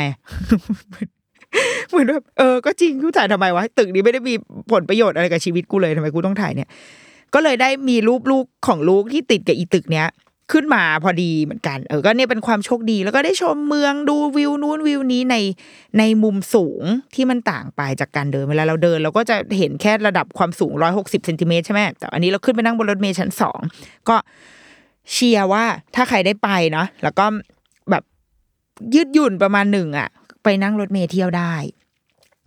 [1.89, 4.33] เหมือนแบบเออก็จริงกูถ่ายทำไมวะตึกนี้ไม่ได้มี
[4.71, 6.69] ผลประโยชน์อะไรกับชีวิตกูเลยทำไมกูต้องถ่ายเนี่ย
[7.33, 10.07] ก็เลยได้มีรูปลูกของลูกที่ติดกับอีตึกเนี้ย
[10.53, 15.35] ขึ้นมาพอดีเหมือนกัน เออก็เนี่ยเป็นความโชคดี แล้วก็ได้ชมเมืองดูวิวนู้นวิวนี้ใน
[15.99, 16.83] ในมุมสูง
[17.15, 23.59] ที่มันต่างไปจากการเดินเวลาเราเดิน เราก็จะเห็นแค่ระดับความสูงร้อยหกสิบเซนติเมตรใช่ไหมแต่อันนี้เราขึ้นไปนั่งบนรถเมล์ชั้นสอง
[24.09, 24.15] ก็
[25.11, 25.63] เชียร์ว่า
[25.95, 27.25] ถ้าใครได้ไปเนาะแล้วก็
[27.89, 28.03] แบบ
[28.95, 30.09] ยืดหยุ่นประมาณหนึ่งอะ
[30.43, 31.53] ไปนั่งรถเมล์เที่ยวได้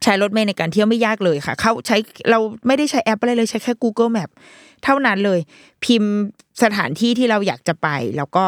[0.03, 1.97] ใช้รถเมล์ในการเที่ยวไม่ยากเลยค่ะ เขาใช้
[2.31, 4.31] เราไม่ได้ใช้แอปอะไรเลยใช้แค่ Google Map
[4.85, 5.41] เท่านั้นเลย
[5.85, 6.13] พิมพ์
[6.63, 8.45] สถานที่ที่เราอยากจะไป แล้วก็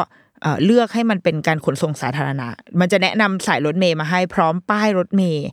[0.65, 2.47] เลือกให้มันเป็นการขนส่งสาธารณะ
[2.79, 5.47] มันจะแนะนำสายรถเมย์มาให้พร้อมป้ายรถเมย์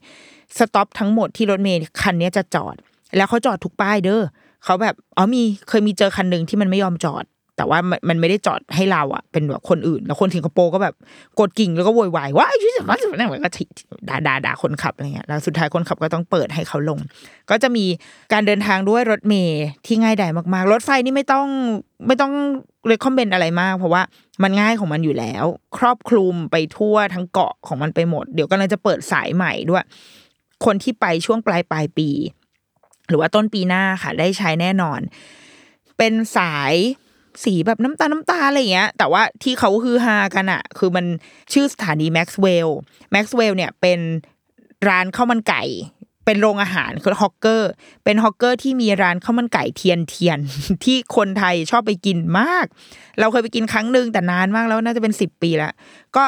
[0.58, 2.76] สต็อปทั้งหมดที่รถเมย์คันนี้จะจอด
[3.16, 4.22] แล้วเขาจอดทุกป้ายเด้อ
[4.64, 7.24] เขาแบบอ๋อมีเคยมีเจอคันหนึ่งที่มันไม่ยอมจอด
[7.56, 10.94] แต่ว่ามันมันไม่ได้จอดให้เราอะเป็นแบบคนอื่น แล้วคนสิงคโปร์ก็แบบ
[11.40, 13.50] กดกิ่งแล้วก็โวยวายว่าไอ้ที่ว่านั่นก็
[14.08, 16.98] ด่าด่าด่าคนขับอะไรเงี้ยแล้วสุดท้ายคนขับก็ต้องเปิดให้เขาลง
[17.50, 17.84] ก็จะมี
[18.32, 21.46] การเดินทางด้วยรถเมล์ที่ง่ายดายมากๆ รถไฟนี่ไม่ต้อง
[22.06, 22.32] ไม่ต้อง
[22.86, 24.02] เรคคอมเมนต์อะไรมาก เพราะว่า
[24.42, 25.44] มันง่ายของมันอยู่แล้ว
[25.78, 29.84] ครอบคลุมไปทั่วทั้งเกาะของมันไปหมด เดี๋ยวกำลังจะเปิดสายใหม่ด้วย
[30.64, 32.08] คนที่ไปช่วงปลายปลายปี
[33.08, 35.00] หรือว่าต้นปีหน้าค่ะ ได้ใช้แน่นอน
[35.98, 36.74] เป็นสาย
[37.44, 41.06] สีแบบน้ำตาลน้ำตาลอะไรอย่างเงี้ย แต่ว่าที่เขาฮือฮากันอะคือมัน
[41.52, 44.00] ชื่อสถานี Maxwell Maxwell เนี่ยเป็น
[44.88, 45.62] ร้านข้าวมันไก่
[46.24, 47.70] เป็นโรงอาหารคือ hawker
[48.04, 50.38] เป็น hawker ที่มีร้านข้าวมันไก่เทียนเทียน
[50.84, 52.66] ที่คนไทยชอบไปกินมาก
[53.20, 55.72] เราเคยไปกินครั้งหนึ่งแต่นานมากแล้วน่าจะเป็นสิบปีแล้ว
[56.16, 56.24] ก็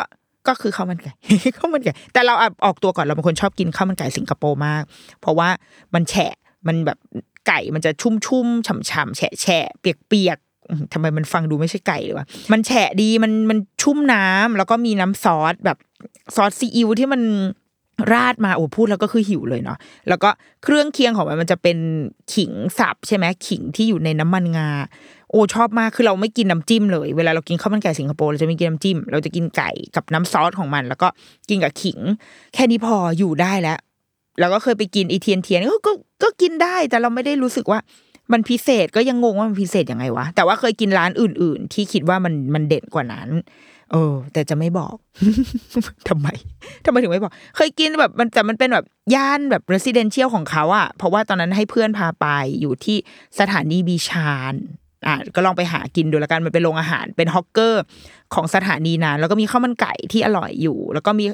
[0.49, 1.13] ก็คือข้าวมันไก่
[1.59, 4.83] ข้าวมันไก่แต่เราออกตัวก่อนเราเป็นคนชอบกินข้าวมันไก่สิงคโปร์มาก
[5.21, 5.49] เพราะว่า
[5.95, 6.35] มันแฉะ
[6.67, 6.99] มันแบบ
[7.49, 10.39] ไก่มันจะชุ่มชุ่มฉ่ำฉ่ำแฉะแฉะเปียกเปียก
[10.93, 15.79] ทำไมมันฟังดูไม่ใช่ไก่เลยวะมันแฉะดีมันมันชุ่มน้ำแล้วก็มีน้ำซอสแบบ
[16.37, 17.23] ซอสซีอิ๊วที่มัน
[18.13, 19.79] ราดมาโอ้พูดแล้วก็คือหิวเลยเนาะ
[20.09, 20.29] แล้วก็
[20.65, 21.79] เครื่องเคียงของมันมันจะเป็น
[22.35, 24.69] ขิงสับใช่ไหมขิงที่อยู่ในน้ำมันงา
[25.31, 31.09] โอ้ชอบมากคือเราไม่กินน้ำจิ้มเลย เวลาเรากินข้าวมันไก่สิงคโปร์เราจะไม่กินน้ำจิ้ม เราจะกินไก่กับน้ำซอสของมัน แล้วก็
[31.49, 31.99] กินกับขิง
[32.55, 33.79] แค่นี้พออยู่ได้แล้ว
[34.41, 37.79] แล้วก็เคยไปกินอีเทียนเทียนก็ก็ก็กินได้แต่เราไม่ได้รู้สึกว่า
[38.33, 43.29] มันพิเศษก็ยังงงว่ามันพิเศษยังไงวะ แต่ว่าเคยกินร้านอื่น ๆ ที่คิดว่ามันมันเด่นกว่านั้น
[43.93, 44.95] เออ แต่จะไม่บอก
[46.09, 46.29] ทำไม
[46.85, 52.27] ทำไมถึงไม่บอก เคยกินแบบมันแต่มันเป็นแบบย่านแบบ residential ของเขาอะเพราะว่าตอนนั้นให้เพื่อนพาไป
[52.61, 52.97] อยู่ที่
[53.39, 54.55] สถานีบีชาน
[55.07, 57.83] อะก็ลองไปหากินดูแล้วกันมันเป็นโรงอาหารเป็นฮอกเกอร์
[58.35, 61.25] ของสถานีนั้นแล้วก็มีข้าวมันไก่ที่อร่อยอยู่ แล้วก็มี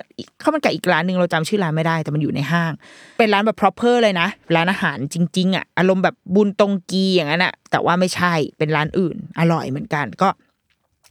[0.43, 2.73] ข้าวมันไก่อีกร้านหนึ่งเราจำชื่อร้านไม่ได้แต่มันอยู่ในห้าง
[3.19, 10.29] เป็นร้านแบบ proper เลยนะร้านอาหารจริง ๆอะอารมณ์แบบบุญตรงกีอย่างนั้นอะแต่ว่าไม่ใช่เป็นร้านอื่น อร่อยเหมือนกันก็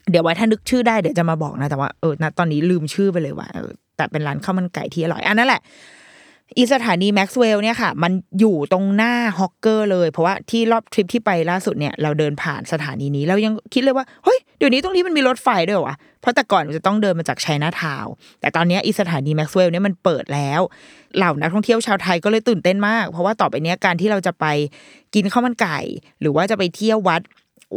[0.09, 3.49] เดี๋ยวไว้ถ้านึกชื่อได้เดี๋ยวจะมาบอกนะแต่ว่าเออณตอนนี้ลืมชื่อไปเลยว่า
[3.97, 5.61] แต่เป็นร้านข้าวมันไก่ที่อร่อยอันนั้นแหละ
[6.57, 18.11] อีสถานีแม็กซ์เวลล์เนี่ยค่ะ มันอยู่ตรงหน้าฮอกเกอร์เลย เพราะว่าที่รอบทริปที่ไปล่าสุดเนี่ยเราเดินผ่านสถานีนี้เรายังคิดเลยว่าเฮ้ยเดี๋ยวนี้ตรงนี้มันมีรถไฟด้วยวะเพราะแต่ก่อนมันจะต้องเดินมาจากชัยนาทาวน์
[18.41, 20.61] แต่ตอนนี้อีสถานีแม็กซ์เวลล์เนี่ยมันเปิดแล้ว
[21.17, 24.45] เหล่านักท่องเที่ยวชาวไทยก็เลยตื่นเต้นมาก เพราะว่าต่อไปนี้การที่เราจะไป
[25.15, 25.79] กินข้าวมันไก่
[26.21, 27.21] หรือว่าจะไปเที่ยววัด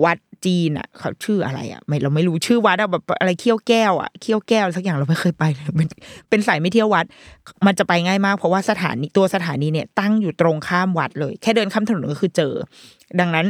[0.04, 5.88] วัด จีนอะเขาชื่ออะไรอะไม่เราไม่รู้ชื่อวัดอะแบบอะไรเขี้ยวแก้วอะเขี้ยวแก้วสักอย่างเราไม่เคยไปเลยเป็น
[6.28, 7.04] เป็นสายมูเที่ยววัด
[7.66, 12.52] มันจะไปง่ายมากเพราะว่าสถานีตัวสถานีเนี่ย ตั้งอยู่ตรงข้ามวัดเลย แค่เดินข้ามถนนก็คือเจอ
[13.20, 13.46] ดังนั้น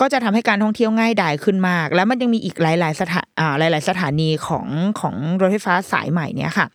[0.00, 4.66] ก็จะทำให้การท่องเที่ยวง่ายดายขึ้นมาก แล้วมันยังมีอีกหลาย ๆ สถานอ่าหลาย ๆ สถานีของ
[5.00, 6.66] ของรถไฟฟ้าสายใหม่เนี่ยค่ะ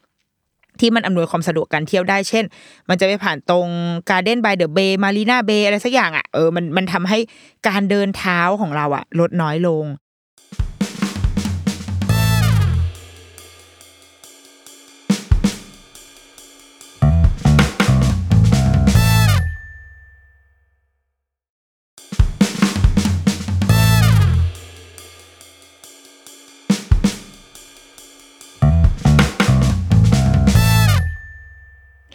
[0.80, 2.46] ที่มันอำนวยความสะดวกการเที่ยวได้ เช่น
[2.90, 3.68] มันจะไปผ่านตรง
[4.10, 7.20] Gardens by the Bay Marina Bay อะไรสักอย่างอะ เออ มัน มันทำให้
[7.68, 9.86] การเดินเท้าของเราอะ ลดน้อยลง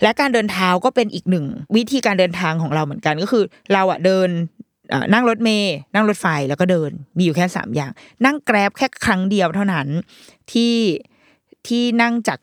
[0.03, 4.29] และการเดินเท้าก็เป็นอีกหนึ่งวิธีการเดินทางของเราเหมือนกันก็คือ เราอะเดิน
[5.13, 7.91] นั่งรถเมย์นั่งรถไฟแล้วก็เดินมีอยู่แค่สามอย่าง
[8.25, 9.87] นั่งแกร็บแค่ครั้งเดียวเท่านั้น
[10.53, 10.75] ที่
[11.69, 12.39] ที่นั่งจาก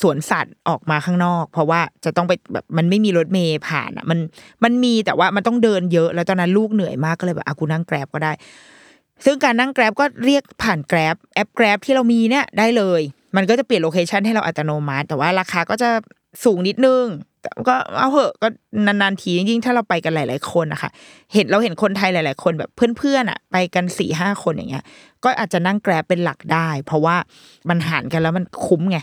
[0.00, 4.18] สวนสัตว์ออกมาข้างนอก เพราะว่าจะต้องไปแบบมันไม่มีรถเมย์ผ่านอะมัน
[4.64, 8.32] มันมีแต่ว่ามันต้องเดินเยอะ แล้วตอนนั้นลูกเหนื่อยมากก็เลยแบบอากูนั่งแกร็บก็ได้
[9.24, 13.00] ซึ่งการนั่งแกร็บก็เรียกผ่านแกร็บแอปแกร็บที่เรามีเนี่ยได้เลย
[13.36, 15.90] มันก็จะเปลี่ยนโลเคชันให้เราอัตโนมัติ แต่ว่าราคาก็จะ
[16.44, 17.04] สูงนิดนึง
[17.68, 18.48] ก็เอาเหอะก็
[18.86, 20.90] นานๆทียิ่งๆถ้าเราไปกันหลาย ๆ คนนะคะ
[21.34, 24.84] เห็นเราเห็นคนไทยหลาย ๆ คนแบบเพื่อนๆอะ ไปกันสี่ห้าคนอย่างเงี้ย
[25.24, 27.16] ก็อาจจะนั่งแกร็บเป็นหลักได้ เพราะว่า
[27.68, 28.98] มันหารกันแล้วมันคุ้มไง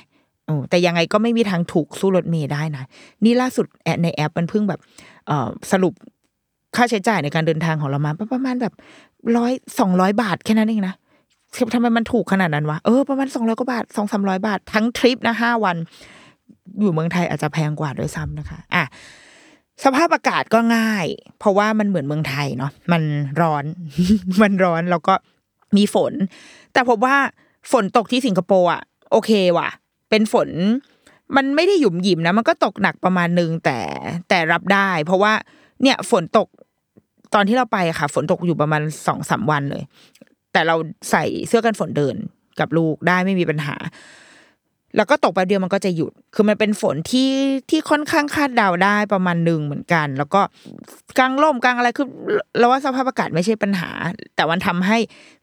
[0.50, 2.84] อแต่ยังไงก็ไม่มีทางถูกสู้รถเมย์ได้นะ
[3.24, 4.80] นี่ล่าสุดแอในแอปมันเพิ่งแบบ
[5.28, 5.94] เอ่อสรุป
[6.76, 8.74] ค่าใช้จ่ายในการเดินทางของเรามาประมาณแบบ
[9.38, 10.96] ร้อยสองร้อยบาทแค่นั้นเองนะ
[11.74, 15.78] ทำไมมันถูกขนาดนั้นวะเออประมาณสองร้อยกว่าบาทสองสามร้อยบาททั้งทริปนะห้าวัน
[16.80, 18.84] อยู่เมืองไทยอาจจะแพงกว่าด้วยซ้ำนะคะอะ
[19.84, 21.06] สภาพอากาศก็ง่าย
[21.40, 23.04] เพราะว่ามันเหมือนเมืองไทยเนาะมัน
[23.42, 23.66] ร้อน
[24.42, 25.14] มันร้อนแล้วก็
[25.78, 26.14] มีฝน
[26.74, 27.16] แต่ผมว่า
[27.72, 29.70] ฝนตกที่สิงคโปร์อะโอเคว่ะ
[30.10, 30.50] เป็นฝน
[31.36, 33.80] มันไม่ได้หยุมหยิมนะ มันก็ตกหนักประมาณนึงแต่
[34.30, 35.34] แต่รับได้ เพราะว่า
[35.82, 36.48] เนี่ยฝนตก
[37.34, 39.84] ตอนที่เราไปค่ะ ฝนตกอยู่ประมาณสองสามวันเลย
[40.54, 40.76] แต่เรา
[41.12, 42.16] ใส่เสื้อกันฝนเดิน
[42.60, 43.76] กับลูกได้ไม่มีปัญหา
[44.96, 47.32] แล้วก็ตกแป๊บเดียวมันก็จะหยุด คือมันเป็นฝนที่
[47.70, 50.42] ที่ค่อนข้างคาดเดาได้ประมาณหนึ่งเหมือนกัน แล้วก็
[51.18, 52.08] กลางร่มกลางอะไรคือ
[52.58, 53.90] เราว่าสภาพอากาศไม่ใช่ปัญหา
[54.36, 54.98] แต่มันทำให้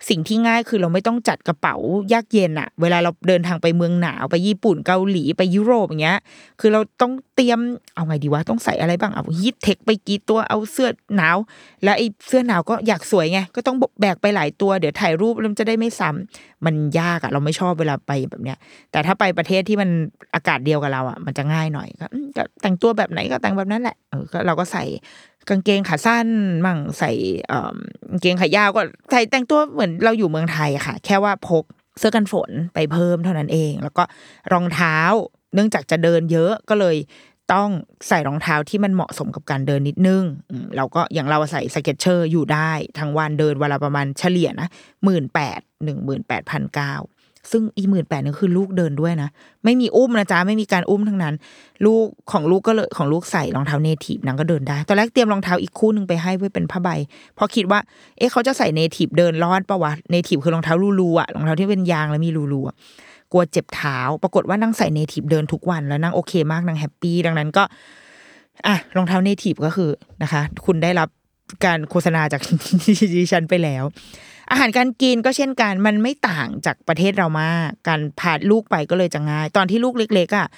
[0.08, 1.76] สิ่งที่ง่ายคือเราไม่ต้องจัดกระเป๋า
[2.12, 6.20] ยากเย็นอะเวลาเราเดินทางไปเมืองหนาวไปญี่ปุ่นเกาหลีไปยุโรปอย่างเงี้ย
[6.60, 7.60] คือเราต้องเตรียม
[7.94, 11.36] เอาไงดีวะต้องใส่อะไรบ้างเอาฮีทเทคไปกี่ตัวเอาเสื้อหนาว
[11.84, 18.58] แล้วไอ้เสื้อหนาวก็อยากสวยไงก็ต้องแบกไปหลายตัวเดี๋ยวถ่ายรูปแล้วมันจะได้ไม่ซ้ำมันยากอะเราไม่ชอบเวลาไปแบบเนี้ย
[18.92, 19.90] แต่ถ้าไปประเทศที่มัน
[20.34, 22.06] อากาศเดียวกับเราอะมันจะง่ายหน่อยก็
[22.62, 23.96] แต่งตัวแบบไหนก็แต่งแบบนั้นแหละ
[24.46, 24.84] เราก็ใส่
[25.48, 26.26] กางเกงขาสั้น
[26.64, 27.10] มั่งใส่
[27.48, 27.74] เอ่อ
[28.10, 31.64] กางเกงขายาวก็ใส่แต่งตัวเหมือนเราอยู่เมืองไทยค่ะ แค่ว่าพก
[31.98, 34.02] เสื้อกันฝนไปเพิ่มเท่านั้นเอง แล้วก็
[34.52, 34.98] รองเท้า
[35.54, 36.96] เนื่องจากจะเดินเยอะก็เลย
[37.54, 37.70] ต้อง
[38.08, 40.24] ใส่รองเท้าที่มันเหมาะสมกับการเดินนิดนึง
[40.76, 44.68] เราก็อย่างเราใส่ Skechers อยู่ได้ ทั้งวันเดินเวลาประมาณเฉลี่ยนะ
[45.04, 46.94] หมื่นแปดหนึ่งหมื่นแปดพันเก้า
[47.50, 49.28] ซึ่งอีหมื่นแปดนี่คือลูกเดินด้วยนะ
[49.64, 51.34] ไม่มีอุ้มนะจ๊ะ ไม่มีการอุ้มทั้งนั้น
[51.86, 56.88] ลูกของลูกก็เลยของลูกใส่รองเท้า Native นางก็เดินได้ ตอนแรกเตรียมรองเท้าอีกคู่หนึ่งไปให้ไว้เป็นผ้าใบ
[57.38, 57.80] เพราะคิดว่า
[58.18, 62.76] เอ๊ะเขาจะใส่ Native เดินรอดปะวะ Native คือรองเท้ารูๆอะรองเท้าที่เป็นยางแล้วมีรูๆอะ
[63.32, 67.64] กลัวเจ็บเท้า ปรากฏว่านางใส่ Native เดินทุกวันแล้วนางโอเคมากนาง happy ดังนั้นก็
[68.66, 69.90] อะรองเท้า Native ก็คือ
[70.22, 71.08] นะคะ คุณได้รับ
[71.64, 72.40] การโฆษณาจาก
[73.14, 73.84] ดิฉันไปแล้ว
[74.50, 80.48] อาหารการกินก็เช่นกัน มันไม่ต่างจากประเทศเรามาก การพาลูกไปก็เลยจะง่าย ตอนที่ลูกเล็กๆอะ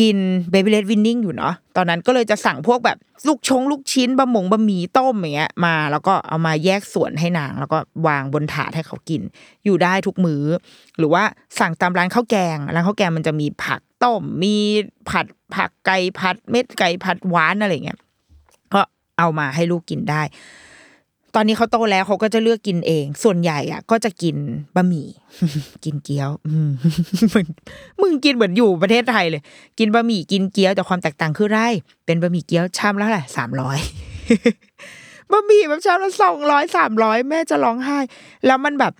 [0.00, 0.16] กิน
[0.50, 9.22] baby-led weaning อยู่เนาะตอนนั้นก็เลยจะสั่งพวกแบบลูกชง ลูกชิ้นบะหมงบะหมี่ต้มอย่างเงี้ยมา แล้วก็เอามาแยกส่วนให้นาง แล้วก็วางบนถาดให้เขากิน
[9.64, 10.44] อยู่ได้ทุกมือ้อ
[10.98, 11.22] หรือว่า
[11.58, 14.56] สั่งตามร้านข้าวแกงร้านข้าวแกงมันจะมีผักต้ม มี
[15.10, 17.98] ผัดผักไก่ผัดเม็ดไก่ผัดหวานอะไรเงี้ย
[18.74, 18.80] ก็
[19.18, 20.22] เอามาให้ลูกกินได้
[21.34, 24.36] ตอนนี้เขาโตแล้วเขาก็จะเลือกกินเอง ส่วนใหญ่อะ ก็จะกิน
[24.76, 25.06] บะหมี่
[25.84, 26.30] กินเกี๊ยว
[28.00, 29.42] มึงกินเหมือนอยู่ประเทศไทยเลย
[29.78, 31.58] กินบะหมี่กินเกี๊ยวแต่ความแตกต่างคือไร
[32.06, 33.78] เป็นบะหมี่เกี๊ยวชามละเท่าไหร่สามร้อย
[35.30, 37.98] บะหมี่แบบชามละสองร้อยสามร้อยแม่จะร้องไห้
[38.46, 38.92] แล้วมันแบบ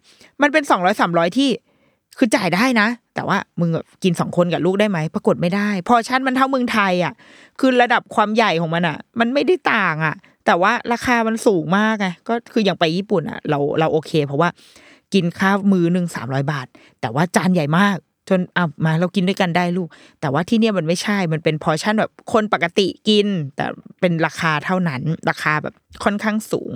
[0.42, 1.50] มันเป็นสองร้อยสามร้อยที่
[2.18, 3.70] คือจ่ายได้นะ แต่ว่ามึง
[4.02, 7.12] กินสองคนกับลูกได้ไหมปรากฏไม่ได้ พอชั้นมันเท่าเมืองไทยอะ
[7.60, 10.14] คือระดับความใหญ่ของมันอะ มันไม่ได้ต่างอะ
[10.46, 14.48] แต่ว่าราคามันสูงมากไงก็คืออย่างไปญี่ปุ่นอะ เราเราโอเค เพราะว่า
[15.14, 16.66] กินข้าวมือหนึ่งสามร้อยบาท
[17.00, 17.96] แต่ว่าจานใหญ่มาก
[18.28, 19.88] จนอะมาเรากินด้วยกันได้ลูก
[20.20, 23.26] แต่ว่าที่เนี่ยมันไม่ใช่ มันเป็นพอชั่นแบบคนปกติกิน
[23.56, 23.66] แต่
[24.00, 26.72] เป็นราคาเท่านั้น ราคาแบบค่อนข้างสูง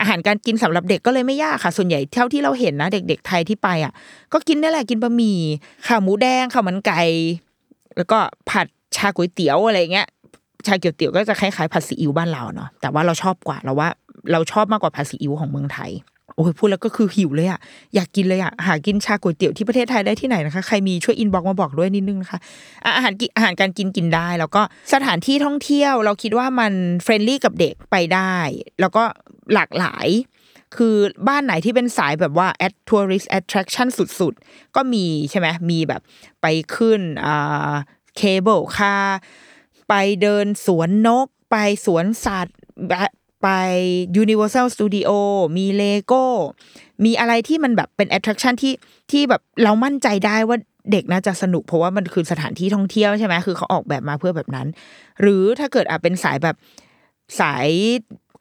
[0.00, 3.92] อาหารการกินสำหรับเด็กก็เลยไม่ยากค่ะ ส่วนใหญ่เท่าที่เราเห็นนะเด็ก ๆ ไทยที่ไปอะ
[4.32, 5.38] ก็กินได้แหละกินบะหมี่
[5.86, 7.00] ข้าวหมูแดงข้าวมันไก่
[7.96, 8.18] แล้วก็
[8.50, 10.08] ผัดชาก๋วยเตี๋ยวอะไรเงี้ย
[10.68, 13.88] ชาเกี๊ยวเตี๋ยวก็จะคล้ายๆผัดซีอิ๊วบ้านเราเนาะแต่ว่าเราชอบกว่าเราว่า
[14.32, 15.92] เราชอบมากกว่าผัดซีอิ๊วของเมืองไทย
[16.36, 17.60] โอ้ยพูดแล้วก็คือหิวเลยอะ
[17.94, 22.38] อยากกินเลยอะหากินชาก๋วยเตี๋ยวที่ประเทศไทยได้ที่ไหนนะคะใครมีช่วย inbox มาบอกด้วยนิดนึงนะคะ
[22.96, 24.62] อาหารกิอาหารการกินกินได้ แล้วก็
[24.94, 26.72] สถานที่ท่องเที่ยว เราคิดว่ามัน
[27.02, 28.34] friendly กับเด็กไปได้
[28.80, 29.02] แล้วก็
[29.54, 30.06] หลากหลาย
[30.76, 30.94] คือ
[31.28, 36.00] บ้านไหนที่เป็นสายแบบว่า at tourist attraction สุดๆ ก็มีใช่ไหมมีแบบ
[36.42, 37.72] ไปขึ้นอ่า
[38.16, 39.18] cable car
[39.88, 42.56] ไปเดินสวนนก ไปสวนสัตว์
[43.42, 43.48] ไป
[44.22, 45.10] Universal Studio
[45.56, 46.24] มีเลโก้
[47.04, 48.74] มีอะไรที่มันแบบเป็น attraction ที่
[49.10, 50.58] ที่แบบเรามั่นใจได้ว่า
[50.92, 54.66] เด็กน่าจะสนุกเพราะว่ามันคือสถานที่ท่องเที่ยวใช่ไหมคือเขาออกแบบมาเพื่อแบบนั้น
[55.20, 56.56] หรือถ้าเกิดอะเป็นสายแบบ
[57.40, 57.68] สาย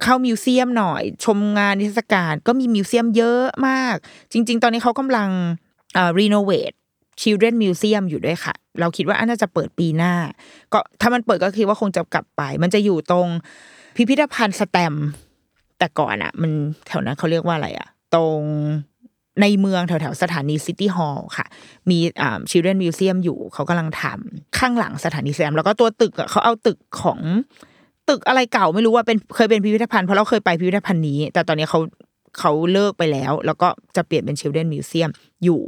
[0.04, 3.96] เข้า museum หน่อย ชมงานนิทรรศการก็มี museum เยอะมาก
[4.32, 5.30] จริง ๆ ตอนนี้เขากำลัง
[5.98, 6.72] อ่า renovate
[7.22, 10.14] Children Museum อยู่ด้วยค่ะ เราคิดว่าน่าจะเปิดปีหน้า
[10.74, 13.28] ก็ถ้ามันเปิดก็คิดว่าคงจะกลับไป มันจะอยู่ตรง
[13.96, 14.94] พิพิธภัณฑ์สแตม
[15.80, 16.52] แต่ก่อนอะมัน
[16.88, 18.42] แถวนั้นเขาเรียกว่าอะไรอะตรง
[19.42, 21.46] ในเมืองแถวๆสถานี City Hall ค่ะ
[21.90, 27.20] มีอ่า Children Museum อยู่เขากำลังทำข้างหลังสถานีสแตมแล้วก็ตัวตึกอะเขาเอาตึกของ
[28.10, 31.80] ตึกอะไรเก่าไม่รู้ว่าเป็นเคยเป็นพิพิธภัณฑ์เพราะเราเคยไปพิพิธภัณฑ์นี้ แต่ตอนนี้เขา
[32.40, 35.10] เขาเลิกไปแล้ว แล้วก็จะเปลี่ยนเป็น Children Museum
[35.44, 35.62] อยู่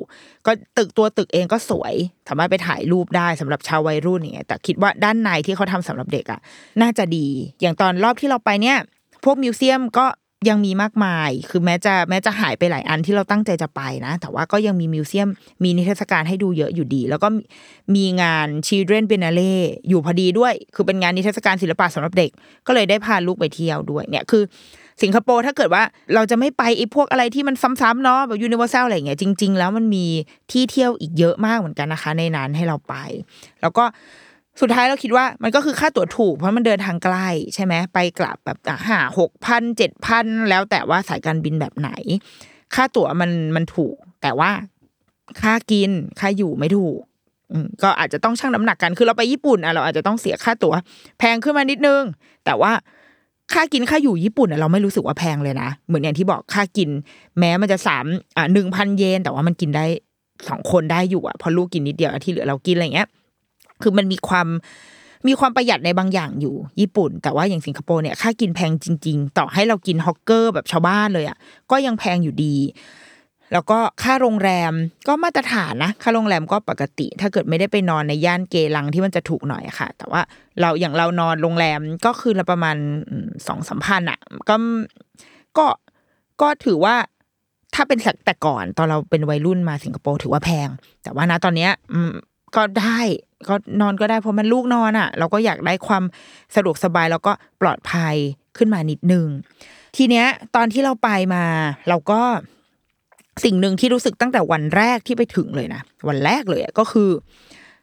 [0.46, 1.94] ก็ตึกตัวตึกเองก็สวย
[2.28, 6.40] สามารถไปถ่ายรูปได้สำหรับชาววัยรุ่นอย่างเงี้ยแต่คิดว่าด้านในที่เขาทำสำหรับเด็กอะ
[6.82, 7.28] น่าจะดี
[7.62, 8.78] อย่างตอนรอบที่เราไปเนี่ย
[9.24, 10.06] พวกมิวเซียมก็
[10.50, 15.30] ยังมีมากมาย คือแม้จะแม้จะหายไปหลายอันที่เราตั้งใจจะไปนะ แต่ว่าก็ยังมีมิวเซียม
[15.64, 17.28] มีนิทรรศการให้ดูเยอะอยู่ดี แล้วก็
[17.96, 19.54] มีงาน Children Biennale
[19.90, 22.32] อยู่พอดีด้วย คือเป็นงานนิทรรศการศิลปะสำหรับเด็ก
[22.68, 24.44] ก็เลยได้พาลูกไปเที่ยวด้วย เนี่ยคือ
[25.02, 25.84] สิงคโปร์ถ้าเกิดว่า
[26.16, 30.06] เราจะไม่ไปไอ้พวกอะไรที่มันซ้ำๆเนาะแบบยูนิเวอร์แซลอะไรเงี้ยจริง ๆ แล้วมันมี
[30.52, 32.96] ที่เที่ยวอีกเยอะมากเหมือนกันนะคะ ในนั้นให้เราไป
[33.62, 33.84] แล้วก็
[34.62, 38.58] สุดท้ายเราคิดว่ามันก็คือค่าตั๋วถูกเพราะมันเดินทางใกล้ใช่ไหมไปกลับแบบ
[38.88, 41.90] ห้าหกพันเจ็ดพันแล้วแต่ว่าสายการบินแบบไหน
[42.76, 44.52] ค่าตั๋วมันมันถูก แต่ว่า
[45.42, 47.00] ค่ากินค่าอยู่ไม่ถูก
[47.84, 50.74] ก็อาจจะต้องชั่งน้ำหนักกันคือเราไปญี่ปุ่นอะเราอาจจะต้องเสียค่าตั๋ว
[51.20, 52.02] แพงขึ้นมานิดนึง
[52.46, 52.72] แต่ว่า
[53.54, 56.90] ค่ากินค่าอยู่ญี่ปุ่นเราไม่รู้สึกว่าแพงเลยนะเหมือนอย่างที่บอกค่ากิน
[57.40, 58.06] แม้มันจะสาม
[58.38, 59.86] อ่าหนึ่งพันเยนแต่ว่ามันกินได้
[60.50, 63.08] สองคนได้อยู่อะพอลูกกินนิดเดียวที่เหลือเรากินอะไรเงี้ย
[63.82, 64.48] คือมันมีความ
[65.28, 71.38] มีความประหยัดในบางอย่างอยู่ญี่ปุ่น แต่ว่าอย่างสิงคโปร์เนี่ยค่ากินแพงจริง ๆ ต่อให้เรากินฮอกเกอร์แบบชาวบ้านเลยอะ
[71.72, 72.56] ก็ยังแพงอยู่ดี
[73.54, 74.74] แล้วก็ค่าโรงแรม
[75.08, 80.22] ก็มาตรฐานนะ ค่าโรงแรมก็ปกติ ถ้าเกิดไม่ได้ไปนอนในย่านเกลังที่มันจะถูกหน่อยอะค่ะ แต่ว่า
[80.62, 82.78] เราอย่างเรานอนโรงแรมก็คือละประมาณ
[83.48, 84.56] สองสามพันอะ ก็
[85.58, 85.66] ก็
[86.42, 86.96] ก็ถือว่า
[87.76, 90.70] ถ้าเป็นสักแต่ก่อนตอนเราเป็นวัยรุ่นมาสิงคโปร์ถือว่าแพง
[91.04, 92.12] แต่ว่านะตอนเนี้ยอืม
[92.56, 93.00] ก็ได้
[93.50, 96.04] ก็นอนก็ได้เพราะมันลูกนอนอะ เราก็อยากได้ความ
[96.56, 97.32] สะดวกสบายแล้วก็
[97.62, 98.16] ปลอดภัย
[98.58, 99.28] ขึ้นมานิดนึง
[99.98, 101.44] ทีเนี้ยตอนที่เราไปมา
[101.90, 102.22] เราก็
[103.44, 107.10] สิ่งหนึ่งที่รู้สึกตั้งแต่วันแรกที่ไปถึงเลยนะวันแรกเลยก็คือ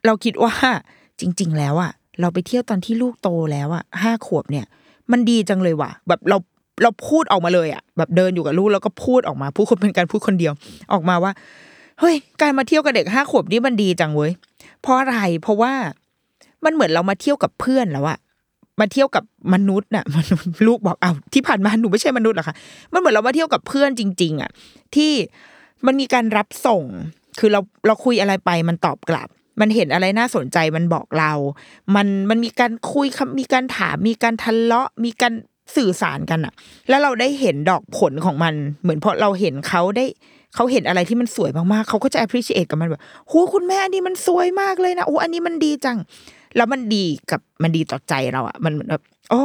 [0.07, 0.55] เราคิดว่า
[1.21, 4.67] จริง ๆ แล้วอะเราไปเที่ยวตอนที่ลูกโตแล้วอะห้าขวบเนี่ย
[5.13, 6.37] มันดีจังเลยว่ะ แบบเรา
[6.83, 10.53] เราพูดออกมาเลยอะ แบบเดินอยู่กับลูกแล้วก็พูดออกมาพูดคนเป็นการพูดคนเดียว
[10.93, 11.33] ออกมาว่า
[12.01, 14.33] เฮ้ยการมาเที่ยวกับเด็กห้าขวบนี่มันดีจังเว้ย
[14.83, 15.73] เพราะอะไรเพราะว่า
[16.65, 18.19] มันเหมือนเรามาเที่ยวกับเพื่อนแล้วอะ
[18.81, 22.57] มาเที่ยวกับมนุษย์น่ะมนุษย์ลูกบอกเอ้าที่ผ่านมาหนูไม่ใช่มนุษย์หรอคะ
[22.93, 24.51] มันเหมือนเรามาเที่ยวกับเพื่อนจริง ๆ อะ
[24.95, 25.13] ที่
[25.87, 26.85] มันมีการรับส่ง
[27.39, 29.29] คือเราเราคุยอะไรไปมันตอบกลับ
[29.61, 31.33] มันเห็นอะไรน่าสนใจมันบอกเรา
[31.95, 33.07] มันมันมีการคุย
[33.41, 35.33] มีการถามมีการทะเลาะมีการ
[35.77, 36.53] สื่อสารกันอะ
[36.89, 40.07] แล้วเราได้เห็นดอกผลของมัน เหมือนพอเราเห็นเขาได้
[40.55, 45.99] เขาเห็นอะไรที่มันสวยมากๆเขาก็จะ appreciate กับมันแบบโหคุณแม่อันนี้มันสวยมากเลยนะโอ้อันนี้มันดีจัง
[46.57, 49.43] แล้วมันดีกับมันดีต่อใจเราอะมันแบบโอ้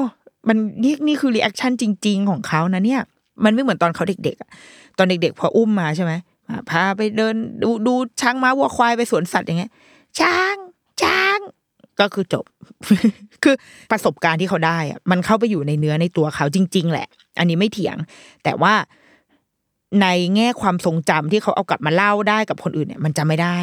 [0.47, 3.01] มันนี่นี่คือ reaction จริง ๆ ของเขานะเนี่ย
[3.43, 4.49] มันไม่เหมือนตอนเขาเด็กๆอะ
[4.97, 6.13] ตอนเด็ก ๆ พออุ้มมาใช่ไหม
[6.69, 9.71] พาไปเดินดูดูช้างม้าวัวควายไปสวนสัตว์อย่างเงี้ย
[10.19, 10.55] ช้าง
[11.01, 11.39] ช้าง
[11.99, 12.45] ก็คือจบ
[13.43, 13.55] คือ
[13.91, 17.07] ประสบการณ์ที่เขาได้อะมันเข้าไปอยู่ในเนื้อในตัวเขาจริง ๆ แหละ
[17.39, 17.97] อันนี้ไม่เถียง
[18.43, 18.73] แต่ว่า
[20.01, 23.59] ในแง่ความทรงจำที่เขาเอากลับมาเล่าได้กับคนอื่นเนี่ย มันจำไม่ได้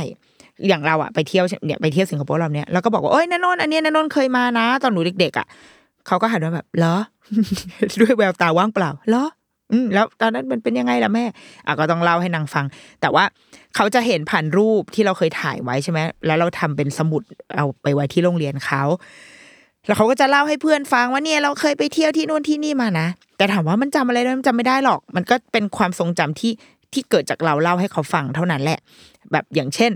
[0.68, 5.46] อย่างเราอะไปเที่ยวเนี่ยไปเที่ยวสิงคโปร์เราเนี่ยเราก็บอกว่าเอ้ยนนนท์อันเนี้ยนนนเคยมานะ ตอนหนูเด็กๆอะ
[6.06, 6.96] เขาก็หันมาแบบเหรอ
[8.00, 9.24] ด้วยแววตาว่างเปล่าเหรอ
[9.72, 11.24] อืมแล้วตอนนั้นมันเป็นยังไงล่ะแม่
[11.66, 12.64] อะก็ต้องเล่าให้นางฟัง
[13.00, 13.24] แต่ว่า
[13.76, 17.22] เขาจะเห็นผ่านรูปที่เราเคยถ่ายไว้ใช่ไหมแล้วเราทำเป็นสมุด
[17.56, 18.82] เอาไปไว้ที่โรงเรียนเขา
[19.86, 26.52] แล้วเขาก็จะเล่าให้เพื่อนฟังว่าเนี่ยเราเคยไปเที่ยวที่นู่นที่นี่มานะแต่ถามว่ามันจำอะไรได้มันจำไม่ได้หรอก มันก็เป็นความทรงจำที่
[26.92, 28.78] ที่เกิดจากเราเล่าให้เขาฟังเท่านั้นแหละ
[29.32, 29.92] แบบอย่างเช่น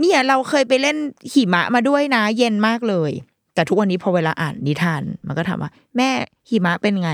[0.00, 0.96] เนี่ยเราเคยไปเล่น
[1.32, 3.12] หิมะมาด้วยนะ เย็นมากเลย
[3.54, 6.10] แต่ทุกวันนี้พอเวลาอ่านนิทาน มันก็ถามว่า แม่
[6.50, 7.10] หิมะเป็นไง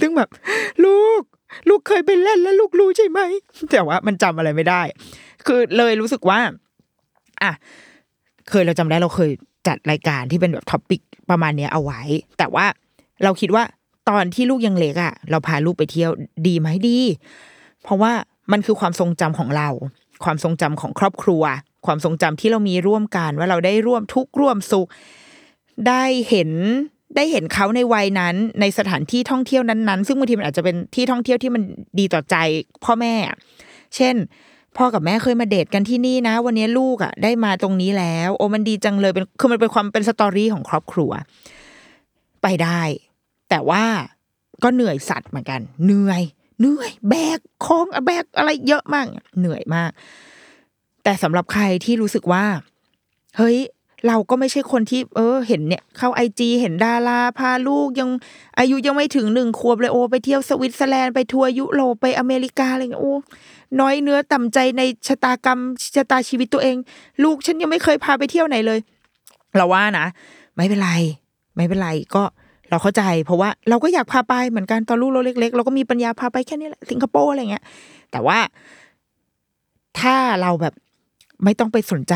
[0.00, 0.28] ซึ่งแบบ
[0.84, 1.22] ลูก
[1.68, 3.20] ลูกเคยไปเล่นแล้วลูกรู้ใช่ไหม
[3.70, 4.82] แต่ว่ามันจำอะไรไม่ได้
[5.46, 6.38] คือเลยรู้สึกว่า
[7.42, 7.52] อะ
[8.50, 9.30] เคยเราจำได้เราเคย
[9.66, 12.00] จัดรายการที่เป็นแบบท็อปิกประมาณเนี้ยเอาไว้
[12.38, 12.66] แต่ว่า
[13.24, 13.64] เราคิดว่า
[14.08, 16.10] ตอนที่ลูกยังเล็กอะ่ะ เราพาลูกไปเที่ยว
[16.46, 16.98] ดีไหมดี
[17.82, 18.12] เพราะว่า
[18.52, 19.68] มันคือความทรงจำของเรา
[20.24, 21.42] ความทรงจำของครอบครัว
[21.86, 24.88] ความทรงจำที่เรามีร่วมกัน ว่าเราได้ร่วมทุกข์ร่วมสุข
[25.88, 26.50] ได้เห็น
[27.16, 31.62] ได้เห็นเขาในวัยนั้น ในสถานที่ท่องเที่ยวนั้นๆ ซึ่งบางทีมันอาจจะเป็นที่ท่องเที่ยวที่มัน
[31.98, 32.36] ดีต่อใจ
[32.84, 33.14] พ่อแม่
[33.96, 34.14] เช่น
[34.76, 41.10] พ่อกับแม่เคยมาเดทกันที่นี่นะ วันนี้ลูกอะ ได้มาตรงนี้แล้ว โอ้มันดีจังเลยเป็นคือมันเป็นความเป็นสตอรี่ของครอบครัว
[42.42, 42.82] ไปได้
[43.50, 43.84] แต่ว่า
[44.62, 46.22] ก็เหนื่อยสัตว์เหมือนกัน เหนื่อย
[46.60, 49.06] เหนื่อย แบกของแบกอะไรเยอะมาก
[49.38, 49.90] เหนื่อยมาก
[51.04, 52.44] แต่สำหรับใครที่รู้สึกว่า
[53.36, 53.58] เฮ้ย
[54.06, 58.10] เราก็ไม่ใช่คนที่ เออ เห็นเนี่ยเข้าไอจีเห็นดาราพาลูกยัง
[58.58, 63.14] อายุยังไม่ถึงหนึ่งขวบเลยโอ้ไปเที่ยวสวิตเซอร์แลนด์ไปทัวร์ยุโรปไปอเมริกาอะไรเงี้ยโอ้
[63.80, 65.60] น้อยเนื้อต่ำใจในชะตากรรม
[65.96, 66.76] ชะตาชีวิตตัวเอง
[67.24, 68.78] ลูกฉันยังไม่เคยพาไปเที่ยวไหนเลย
[69.56, 70.06] เราว่านะ
[70.56, 70.90] ไม่เป็นไร
[71.56, 72.22] ไม่เป็นไรก็
[72.70, 77.64] เราเข้าใจ เพราะว่าเราก็อยากพาไปเหมือนกันตอนลูกเราเล็ก ๆ เราก็มีปัญญาพาไปแค่นี้แหละสิงคโปร์อะไรเงี้ย
[78.12, 78.38] แต่ว่า
[80.00, 80.74] ถ้าเราแบบ
[81.44, 82.14] ไม่ต้องไปสนใจ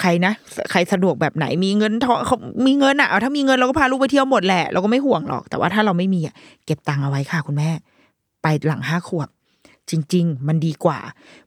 [0.00, 0.32] ใครนะ
[0.70, 6.34] ใครสะดวกแบบไหนมีเงินทองเขามีเงินอะเอาถ้ามีเงินเราก็พาลูกไปเที่ยวหมดแหละเราก็ไม่ห่วงหรอก แต่ว่าถ้าเราไม่มีอะ
[6.66, 7.70] เก็บตังค์เอาไว้ค่ะ คุณแม่
[8.42, 9.28] ไปหลังห้าขวบ
[9.90, 10.98] จริง ๆ มันดีกว่า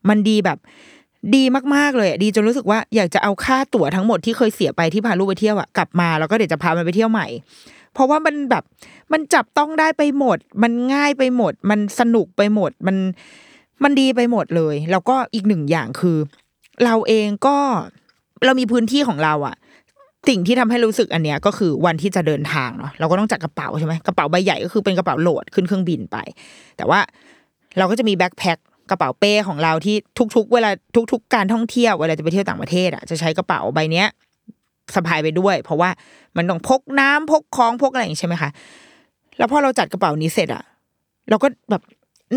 [0.10, 0.58] มันดีแบบ
[1.36, 1.44] ดี
[1.76, 7.28] มากๆเลยดีจนรู้สึกว่าอยากจะเอาค่าตั๋วทั้งหมดที่เคยเสียไปที่พาลูกไปเที่ยวอะกลับมาแล้วก็เดี๋ยวจะพามันไปเที่ยวใหม่
[7.94, 8.64] เพราะว่ามันแบบ
[9.12, 12.98] มันจับต้องได้ไปหมด มันง่ายไปหมด มันสนุกไปหมดมัน
[13.84, 16.18] มันดีไปหมดเลย แล้วก็อีกหนึ่งอย่างคือ
[16.86, 17.58] เราเองก็
[18.46, 19.56] เรามีพื้นที่ของเราอะ
[20.30, 26.18] สิ่งที่ทำให้รู้สึกอันเนี้ยก็คือวันที่จะเดินทางเนาะเราก็ต้องจัดกระเป๋าใช่ไหมกระเป๋าใบใหญ่ก็คือเป็นกระเป๋าโหลดขึ้นเครื่องบินไป
[26.78, 27.00] แต่ว่า
[27.78, 28.58] เราก็จะมี backpack
[28.90, 29.96] กระเป๋าเป้ของเราที่
[30.36, 30.70] ทุก ๆ เวลา
[31.12, 34.08] ทุก ๆ การท่องเที่ยวเวลาจะไปเที่ยวต่างประเทศอะจะใช้กระเป๋าใบเนี้ย
[34.96, 35.90] สะพายไปด้วย เพราะว่า
[36.38, 38.50] มันต้องพกน้ำพกของพกอะไรอย่างใช่ไหมคะ
[39.38, 40.63] แล้วพอเราจัดกระเป๋านี้เสร็จอะ
[41.30, 41.82] เราก็แบบ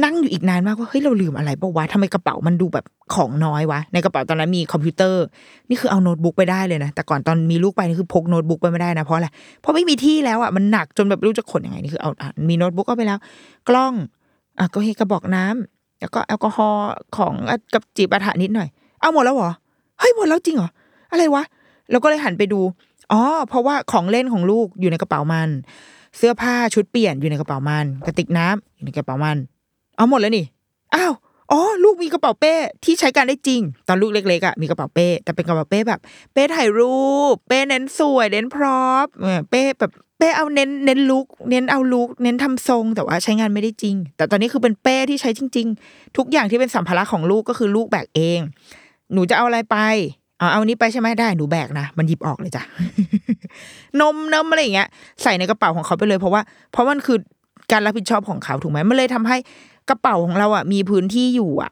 [0.04, 5.24] นั่งอยู่อีกนานมากว่าเฮ้ยเราลืมอะไรปะวะทำไมกระเป๋ามันดูแบบของน้อยวะในกระเป๋าตอนนั้นมีคอมพิวเตอร์
[5.68, 9.28] นี่คือเอาโน้ตบุ๊กไปได้เลยนะแต่ก่อนตอนมีลูกไปนี่คือพกโน้ตบุ๊กไปไม่ได้นะเพราะอะไร
[9.60, 12.10] เพราะไม่มีที่แล้วอะมันหนักจนแบบรู้จะขนยังไงนี่คือเอา
[12.50, 13.18] มีโน้ตบุ๊กก็ไปแล้ว
[13.68, 13.94] กล้อง
[14.58, 17.34] อะก็เฮกระบอกน้ำแล้วก็แอลกอฮอล์ของ
[17.74, 18.68] กับจีบอาถานิดหน่อย
[19.00, 19.52] เอาหมดแล้วเหรอ
[19.98, 20.70] เฮ้ยหมดแล้วจริงเหรอ
[21.12, 21.42] อะไรวะ
[21.90, 22.60] เราก็เลยหันไปดู
[23.12, 25.48] อ๋อเพราะว่าของเล่นของลูกอยู่ในกระเป๋ามัน
[26.16, 29.36] เสื้อผ้าชุดเปลี่ยนอยู่ในกระเป๋ามัน กระติกน้ำอยู่ในกระเป๋ามัน
[30.00, 30.46] เอาหมดแล้วนี่
[30.94, 31.12] อ้าว
[31.52, 36.00] อ๋อลูกมีกระเป๋าเป้ที่ใช้การได้จริง ตอนลูกเล็กๆอะมีกระเป๋าเป้แต่เป็นกระเป๋าเป้แบบ
[36.32, 48.40] เป้ถ่ายรูป เป้เน้นสวยเน้นพร็อพเออเป้แบบเป้เอาเน้นเน้นลุกเน้นเอาลุกเน้นทำทรงแต่ว่าใช้งานไม่ได้จริง แต่ตอนนี้คือเป็นเป้ที่ใช้จริง ๆ ทุกอย่างที่เป็นสัมภาระของลูกก็คือลูกแบกเอง
[49.12, 49.76] หนูจะเอาอะไรไป
[50.38, 52.62] เอาเอานี้ไปใช่ไหมได้หนูแบกนะมันหยิบออกเลยจ้ะ
[54.00, 54.88] นมนมอะไรอย่างเงี้ย
[55.22, 57.18] ใส่ในกระเป๋าของเขาไปเลยเพราะว่า เพราะมันคือ
[57.72, 59.36] การรับผิดชอบของเขาถูกไหมมันเลยทำให้
[59.88, 61.70] กระเป๋าของเราอะมีพื้นที่อยู่อะ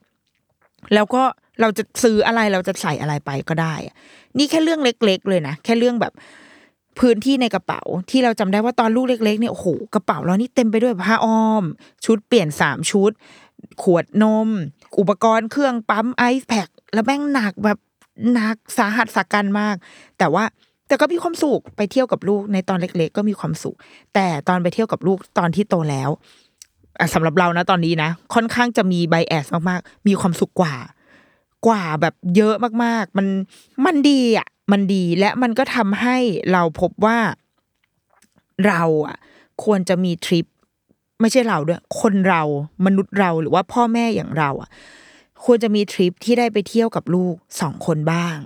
[0.94, 1.22] แล้วก็
[1.60, 3.94] เราจะซื้ออะไรเราจะใส่อะไรไปก็ได้อะ
[4.38, 6.12] นี่แค่เรื่องเล็ก ๆ เลยนะแค่เรื่องแบบ
[7.00, 11.64] พื้นที่ในกระเป๋าที่เราจำได้ว่าตอนลูกเล็ก ๆ เนี่ยโอ้โหกระเป๋าเรานี่เต็มไปด้วยผ้าอ้อม
[12.04, 13.10] ชุดเปลี่ยนสามชุด
[13.82, 14.48] ขวดนม
[14.98, 17.78] อุปกรณ์เครื่องปั๊มไอซ์แพคแล้วแม่งหนักแบบ
[18.32, 19.76] หนักสาหัสสากันมาก
[20.18, 20.44] แต่ว่า
[20.88, 23.76] แต่ก็มีความสุขไปเที่ยวกับลูกในตอนเล็ก ๆ ก็มีความสุข
[24.14, 26.10] แต่ตอนไปเที่ยวกับลูกตอนที่โตแล้ว
[26.98, 30.74] อะสำหรับเรานะตอนนี้นะ ค่อนข้างจะมีไบแอสมากๆ มีความสุขกว่า
[31.66, 33.26] กว่าแบบเยอะมากๆ มัน
[33.86, 36.16] มันดีอะมันดีและมันก็ทำให้
[36.52, 37.18] เราพบว่า
[38.66, 39.16] เราอะ
[39.64, 40.46] ควรจะมีทริป
[41.20, 42.42] ไม่ใช่เราด้วย คนเรา
[42.86, 44.70] มนุษย์เราหรือว่าพ่อแม่อย่างเรา อะ
[45.44, 48.36] ควรจะมีทริปที่ได้ไปเที่ยวกับลูกสองคนบ้าง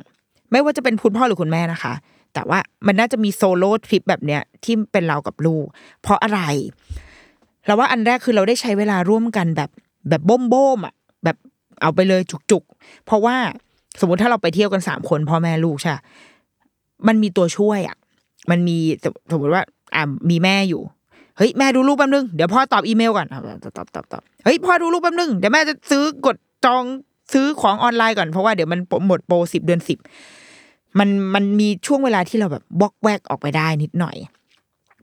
[0.51, 1.95] ไม่ว่าจะเป็นคุณพ่อหรือคุณแม่นะคะ
[2.35, 5.65] แต่ว่ามันน่าจะมีโซโล่ทริปแบบเนี้ยที่เป็นเรากับลูก
[6.03, 6.41] เพราะอะไร
[7.67, 9.71] เราว่าอันแรกคือเราได้ใช้เวลาร่วมกันแบบ
[10.09, 11.37] แบบบ้มบ้มๆอะแบบ
[11.83, 13.37] เอาไปเลยจุกๆ เพราะว่า
[14.01, 15.93] สมมติถ้าเราไปเที่ยวกันสามคนพ่อแม่ลูกใช่
[17.09, 17.97] มันมีตัวช่วยอะ
[18.51, 18.77] มันมี
[19.31, 19.63] สมมติว่า
[19.95, 20.83] อ่ามีแม่อยู่
[21.37, 23.43] เฮ้ยแม่ดูรูปแป๊บนึงเดี๋ยวพ่อตอบอีเมลก่อนตอบ
[23.77, 26.85] ตอบตอบตอบเฮ้ยพ่อดูรูปแป๊บนึงเดี๋ยวแม่จะซื้อกดจอง
[27.33, 29.99] ซื้อของออนไลน์ก่อนเพราะว่าเดี๋ยวมันหมดโปรสิบเดือนสิบ
[30.99, 34.17] มันมันมีช่วงเวลาที่เราแบบบล็อกแวกออกไปได้นิดหน่อย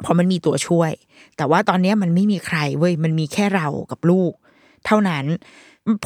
[0.01, 0.91] เพราะมันมีตัวช่วย
[1.37, 4.31] แต่ว่าตอนนี้มันไม่มีใครเว้ยมันมีแค่เรากับลูก
[4.85, 5.25] เท่านั้น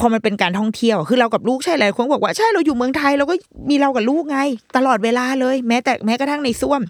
[0.04, 3.34] อมันเป็นการท่องเที่ยว คือเรากับลูกใช่เลยคนบอกว่าใช่เราอยู่เมืองไทยเราก็
[3.70, 4.38] มีเรากับลูกไง
[4.76, 6.80] ตลอดเวลาเลย แม้แต่แม้กระทั่งในซ่วม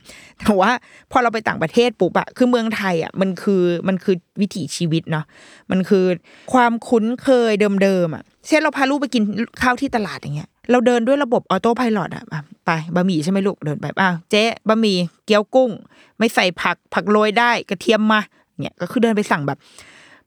[0.44, 0.72] แต่ว่า
[1.10, 5.24] พอเราไปต่างประเทศปุ๊บอะคือเมืองไทยอะมันคือมันคือวิถีชีวิตเนาะ
[5.70, 6.04] มันคือ
[6.52, 9.22] ความคุ้นเคยเดิมๆอะเช่นเราพาลูกไปกิน
[9.62, 15.70] ข้าวที่ตลาดอย่างเงี้ยเราเดินด้วยระบบ autopilot อะอะไปบะหมี่ใช่ไหมลูกเดินไปอ้าวเจ๊บะหมี่เกี๊ยวกุ้ง
[16.18, 18.20] ไม่ใส่ผักผักโรยได้กระเทียมมา
[18.60, 19.58] เนี่ยก็คือเดินไปสั่งแบบ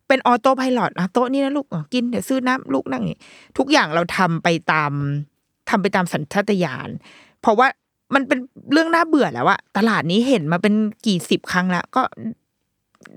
[0.07, 3.19] เป็น autopilot นะโต๊ะนี่นะลูกกินเดี๋ยวซื้อน้ำลูกนั่งนี่
[3.57, 4.91] ทุกอย่างเราทำไปตาม
[5.69, 6.89] ทำไปตามสัญชาตญาณ
[7.41, 7.67] เพราะว่า
[8.13, 8.39] มันเป็น
[8.71, 10.73] เรื่องน่าเบื่อแล้วอะตลาดนี้เห็นมาเป็น
[11.05, 12.01] กี่สิบครั้งแล้วก็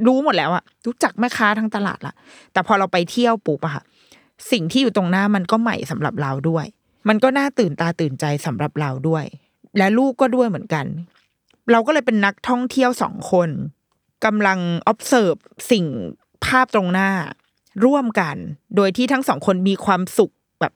[0.06, 2.14] รู้หมดแล้วอะรู้จักแม่ค้าทั้งตลาดละ
[2.52, 3.82] แต่พอเราไปเที่ยวปุ๊บอะค่ะ
[4.52, 6.66] สิ่งที่อยู่ตรงหน้ามันก็ใหม่สำหรับเราด้วย
[7.08, 9.24] มันก็น่าตื่นตาตื่นใจสำหรับเราด้วย
[9.78, 10.86] และลูกก็ด้วยเหมือนกัน
[11.72, 13.48] เราก็เลยเป็นนักท่องเที่ยวสองคน
[14.24, 14.58] กำลัง
[14.92, 15.84] observe สิ่ง
[16.44, 17.10] ภาพตรงหน้า
[17.84, 18.36] ร่วมกัน
[18.76, 20.72] โดยที่ทั้งสองคนมีความสุขแบบ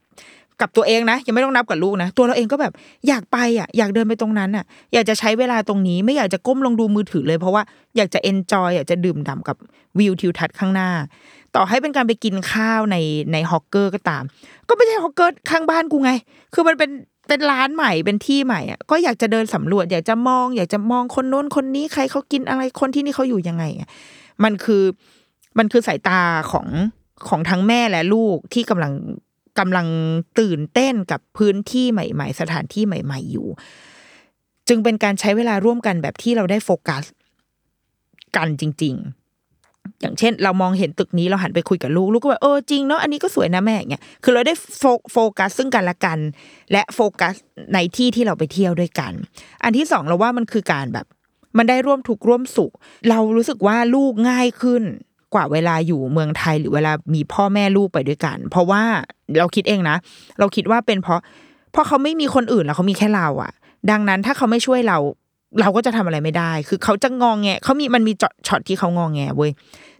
[0.60, 2.72] กับตัวเองนะ ยังไม่ต้องนับกับลูกนะ ตัวเราเองก็แบบ
[3.08, 7.62] อยากไปอะ อยากเดินไปตรงนั้นอะ อยากจะใช้เวลาตรงนี้ ไม่อยากจะก้มลงดูมือถือเลย เพราะว่า
[7.96, 9.56] อยากจะ enjoy อยากจะดื่มด่ำกับ
[9.98, 10.90] วิวทิวทัศน์ข้างหน้า
[11.54, 12.96] ต่อให้เป็นการไปกินข้าวใน
[13.32, 14.22] ในฮอกเกอร์ก็ตาม
[14.68, 16.10] ก็ไม่ใช่ฮอกเกอร์ข้างบ้านกูไง
[16.54, 16.90] คือมันเป็น
[17.28, 23.88] เป็นร้านใหม่เป็นที่ใหม่อะก็อยากจะเดินสำรวจ อยากจะมอง อยากจะมองคนโน้นคนนี้ใครเขากินอะไรคนที่นี่เขาอยู่ยังไงอะ
[24.44, 24.82] มันคือ
[25.58, 26.20] มันคือสายตา
[26.52, 26.66] ของ
[27.28, 28.92] ของทั้งแม่และลูกที่กำลัง
[29.58, 29.86] กำลัง
[30.40, 33.48] ตื่นเต้นกับพื้นที่ใหม่ ๆ สถานที่ใหม่ ๆ อยู่
[34.68, 37.04] จึงเป็นการใช้เวลาร่วมกันแบบที่เราได้โฟกัส
[38.36, 46.18] กันจริง ๆ อย่างเช่น เรามองเห็นตึกนี้เราหันไปคุยกับลูกลูกก็แบบเออจริงเนาะอันนี้ก็สวยนะแม่อย่างเงี้ยคือเราได้โฟโฟกัสซึ่งกันและกัน
[46.72, 47.34] และโฟกัส
[47.74, 49.12] ในที่ที่เราไปเที่ยวด้วยกัน
[49.64, 51.06] อันที่สองเราว่ามันคือการแบบ
[51.58, 52.72] มันได้ร่วมทุกข์ร่วมสุข
[53.10, 54.82] เรารู้สึกว่าลูกง่ายขึ้น
[55.34, 58.82] กว่าเวลาอยู่เมืองไทยหรือเวลามีพ่อแม่ลูกไปด้วยกัน เพราะว่า
[59.38, 59.96] เราคิดเองนะ
[60.38, 61.20] เราคิดว่าเป็นเพราะ
[61.72, 63.52] เพราะเขาไม่มีคนอื่นแล้วเขามีแค่เราอะ
[63.90, 64.98] ดังนั้นถ้าเขาไม่ช่วยเรา
[65.60, 68.12] เราก็จะทำอะไรไม่ได้ คือเขาจะงองแงเขามีมันมี
[68.46, 69.50] ช็อตที่เขางองแงเว้ย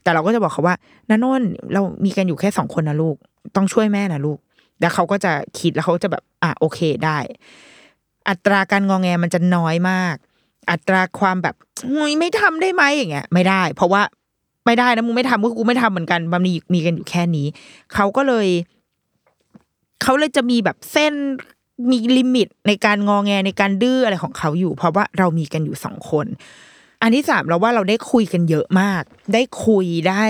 [0.02, 0.76] แต่เราก็จะบอกเขาว่า
[1.10, 3.16] นาโนนเรามีกันอยู่แค่สองคนนะลูก
[3.56, 4.38] ต้องช่วยแม่นะลูก
[4.80, 7.18] แล้วเขาก็จะคิดแล้วเขาจะแบบอะโอเคได้
[8.28, 10.16] อัตราการงองแงมันจะน้อยมาก
[10.70, 11.54] อัตราความแบบ
[12.20, 14.02] ไม่ทำได้ไหมอย่างเงี้ยไม่ได้ เพราะว่า
[14.64, 17.46] ไม่ได้นะมึงไม่ทำก็กูไม่ทำเหมือนกันมันมีมีกันอยู่แค่นี้
[17.94, 18.48] เขาก็เลย
[20.02, 21.14] เขาเลยจะมีแบบเส้น
[21.90, 26.26] มีลิมิตในการงอแงในการดื้ออะไรของเขาอยู่ เพราะว่าเรามีกันอยู่สองคน
[27.02, 29.02] อันที่สามเราว่าเราได้คุยกันเยอะมาก
[29.34, 30.24] ได้คุยได้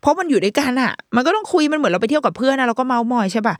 [0.00, 3.54] เพราะมันอยู่ด้วยกันอะมันก็ต้องคุยมันเหมือนเราไปเที่ยวกับเพื่อนนะเราก็เมามอยใช่ปะ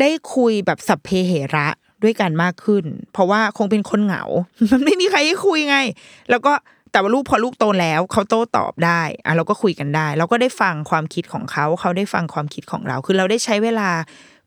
[0.00, 1.68] ได้คุยแบบสัพเพเหระ
[2.02, 4.22] ด้วยกันมากขึ้น เพราะว่าคงเป็นคนเหงา
[4.70, 5.76] มันไม่มีใครให้คุยไง
[6.30, 6.52] แล้วก็
[6.92, 13.88] แต่ว่าลูกพอลูกโตแล้วเขาโต้ตอบได้อะเราก็คุยกันได้ เราก็ได้ฟังความคิดของเขาเขาได้ฟังความคิดของเรา คือเราได้ใช้เวลา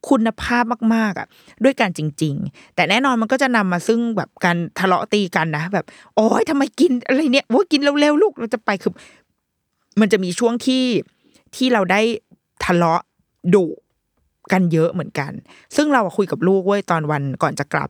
[0.09, 0.63] คุณภาพ
[0.95, 1.27] มากๆอะ
[1.63, 5.85] ด้วยกันจริง ๆ แต่แน่นอนมันก็จะนำมาซึ่งแบบการทะเลาะตีกันนะ แบบ
[6.15, 8.93] โอ้ยทำไมกินอะไรเนี่ยว่ากินเร็วๆลูกเราจะไปคือ
[9.99, 10.83] มันจะมีช่วงที่
[11.55, 12.01] ที่เราได้
[12.65, 13.01] ทะเลาะ
[13.55, 13.65] ดุ
[14.51, 15.31] กันเยอะเหมือนกัน
[15.75, 17.89] ซึ่งเราคุยกับลูกเว้ยตอนวันก่อนจะกลับ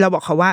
[0.00, 0.50] เราบอกเขาว่า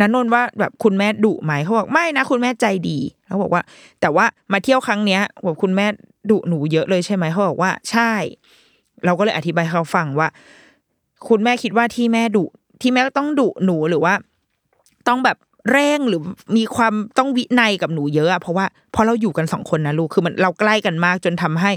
[0.00, 3.62] นันนนว่าแบบคุณแม่ดุไหมเขาบอกไม่นะคุณแม่ใจดีเขาบอกว่า
[4.00, 5.86] แต่ว่ามาเที่ยวครั้งเนี้ยบอกคุณแม่
[6.30, 8.12] ดุหนูเยอะเลยใช่ไหมเขาบอกว่าใช่
[9.04, 10.28] เราก็เลยอธิบายเขาฟังว่า
[11.28, 12.44] คุณแม่คิดว่าที่แม่ดุ
[12.80, 14.14] ที่แม่ต้องดุหนูหรือว่า
[15.08, 15.36] ต้องแบบ
[15.70, 16.22] เร่งหรือ
[16.56, 21.72] มีความต้องวินัยกับหนูเยอะอะเพราะว่าพอเราอยู่กันสองคนนะลูกคือมันเราใกล้กันมากจนทำให้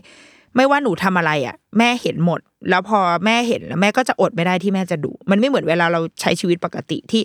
[0.56, 2.40] ไม่ว่าหนูทำอะไรอะแม่เห็นหมด
[2.70, 7.22] แล้วพอแม่เห็นแล้วแม่ก็จะอดไม่ได้ที่แม่จะดุมันไม่เหมือนเวลาเราใช้ชีวิตปกติที่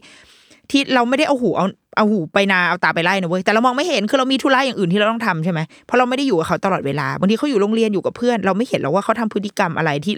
[0.71, 1.67] ที่เราไม่ได้เอาหูเอา
[1.97, 10.15] เอาหูไปนาเอาตาไปไล่นะเว้ยแต่เรามองไม่เห็นคือเรามีธุระอย่างอื่นที่เราต้องทำใช่ไหมเพราะเราไม่ได้อยู่กับเขาตลอดเวลาบางทีเขาอยู่โรงเรียนอยู่กับเพื่อน เราไม่เห็นหรอกว่าเขาทำพฤติกรรมอะไรที่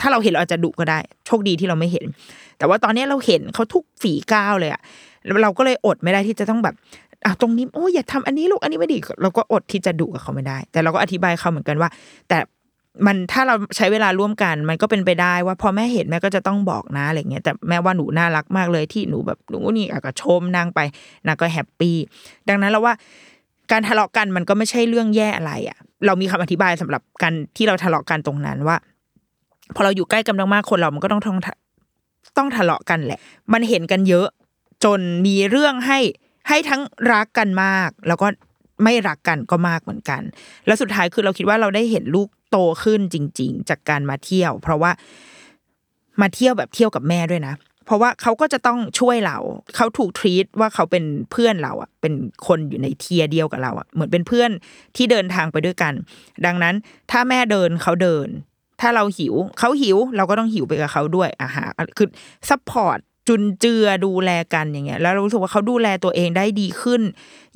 [0.00, 2.04] ถ้าเราเห็นเราอาจจะดุก็ได้ โชคดีที่เราไม่เห็น
[2.58, 4.80] แต่ว่าตอนนี้เราเห็นเขาทุกฝีก้าวเลยอะ
[5.42, 6.74] เราก็เลยอดไม่ได้ที่จะต้องแบบ
[7.24, 11.88] อะตรงนี้โอ้ยอย่าทำอันนี้ลูกอันนี้ไม่ดีเราก็อดที่จะดุกับเขาไม่ได้ แต่เราก็อธิบายเขาเหมือนกันว่า
[12.28, 12.38] แต่
[13.06, 20.80] มันถ้าเราใช้เวลาร่วมกัน มันก็เป็นไปได้ว่าพอแม่เห็นแม่ก็จะต้องบอกนะอะไรเงี้ยแต่แม่ว่าหนูน่ารักมากเลยที่หนูแบบหนูนี่อะก็ชมนางไป
[21.26, 21.96] นางก็แฮปปี้
[22.48, 22.94] ดังนั้นเราว่า
[23.70, 28.76] การทะเลาะกันมันก็ไม่ใช่เรื่องแย่อะไรอะ เรามีคำอธิบายสำหรับการที่เราทะเลาะกันตรงนั้นว่า
[29.74, 31.38] พอเราอยู่ใกล้กันมากๆคนเรามันก็ต้องต้อง
[32.36, 33.18] ต้องทะเลาะกันแหละ
[33.52, 34.26] มันเห็นกันเยอะ
[34.84, 35.98] จนมีเรื่องให้
[36.48, 36.82] ให้ทั้ง
[37.12, 38.26] รักกันมาก แล้วก็
[38.84, 40.22] ไม่รักกันก็มากเหมือนกัน
[40.66, 44.90] แล้วสุดท้ายคือเราคิดว่าเราได้เห็นลูกโตขึ้นจริง ๆ จากการมาเที่ยว เพราะว่า
[46.20, 47.54] มาเที่ยวแบบเที่ยวกับแม่ด้วยนะ
[47.86, 49.38] เพราะว่าเขาก็จะต้องช่วยเรา
[49.76, 52.12] เขาถูก treat ว่าเขาเป็นเพื่อนเราอะ เป็น
[52.46, 54.50] คนอยู่ใน tier เดียวกับเราอะ เหมือนเป็นเพื่อน
[54.96, 55.92] ที่เดินทางไปด้วยกัน
[56.46, 56.74] ดังนั้น
[57.10, 58.28] ถ้าแม่เดินเขาเดิน
[58.80, 62.08] ถ้าเราหิว เขาหิว เราก็ต้องหิวไปกับเขาด้วยอาหารคือ
[62.48, 62.98] support
[63.28, 67.02] จุนเจือดูแลกันอย่างเงี้ยแล้วเรารู้สึกว่าเขาดูแลตัวเองได้ดีขึ้น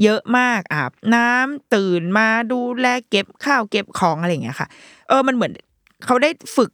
[0.02, 4.68] เยอะมากอาบน้ำตื่นมาดูแลเก็บข้าวเก็บของอะไรอย่างเงี้ยค่ะ
[5.08, 5.52] เออมันเหมือน
[6.04, 6.70] เขาได้ฝึก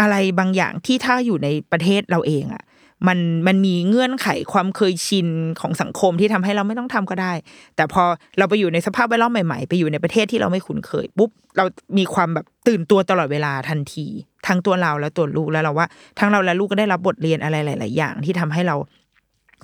[0.00, 2.62] อะไรบางอย่างที่ถ้าอยู่ในประเทศเราเองอะ
[3.08, 5.28] มันมันมีเงื่อนไขความเคยชิน
[5.60, 7.32] ของสังคมที่ทำให้เราไม่ต้องทำก็ได้
[7.76, 8.02] แต่พอ
[8.38, 11.64] เราไปอยู่ในสภาพแวดล้อมใหม่ๆ ไปอยู่ในประเทศที่เราไม่คุ้นเคยปุ๊บเรา
[11.98, 14.06] มีความแบบตื่นตัวตลอดเวลาทันที
[14.46, 15.86] ทั้งตัวเราและตัวลูกแล้วเราว่า
[16.18, 18.76] ทั้งเราและลูกก็ได้รับบทเรียนอะไรหลาย ๆ อย่างที่ทำให้เรา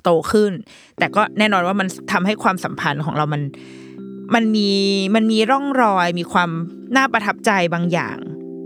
[0.03, 0.51] โตขึ้น
[0.97, 3.41] แต่ก็แน่นอนว่ามันทำให้ความสัมพันธ์ของเรามัน
[4.35, 4.69] มันมี
[5.15, 6.49] มันมีร่องรอยมีความ
[6.95, 8.17] น่าประทับใจบางอย่าง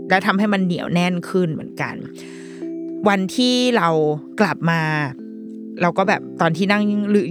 [0.08, 1.94] และทำให้มันเหนียวแน่นขึ้นเหมือนกัน
[3.08, 3.88] วันที่เรา
[4.40, 4.80] กลับมา
[5.82, 6.82] เราก็แบบตอนที่นั่ง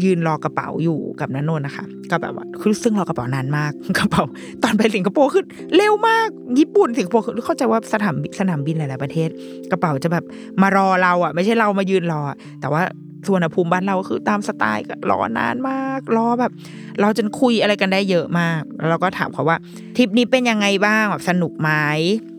[0.05, 4.24] ยืนรอกระเป๋าอยู่กับนันนนนะคะ ก็แบบว่าคือซึ่งรอกระเป๋านานมากกระเป๋า
[4.63, 5.43] ตอนไปสิงคโปร์คือ
[5.76, 6.28] เร็วมาก
[6.59, 9.30] ญี่ปุ่นสิงคโปร์คือเข้าใจว่าสนามสนามบินหลาย ๆ ประเทศ
[9.72, 10.26] กระเป๋าจะแบบ
[10.61, 12.22] มารอเราอะ ไม่ใช่เรามายืนรอ
[12.61, 12.82] แต่ว่า
[13.28, 16.51] ส่วนภูมิบ้านเราก็คือตามสไตล์ก็รอนานมากรอแบบ
[17.01, 19.57] เราจนคุยอะไรกันได้เยอะมาก แล้วเราก็ถามเขาว่า
[19.97, 21.72] ทริปนี้เป็นยังไงบ้างแบบสนุกไหม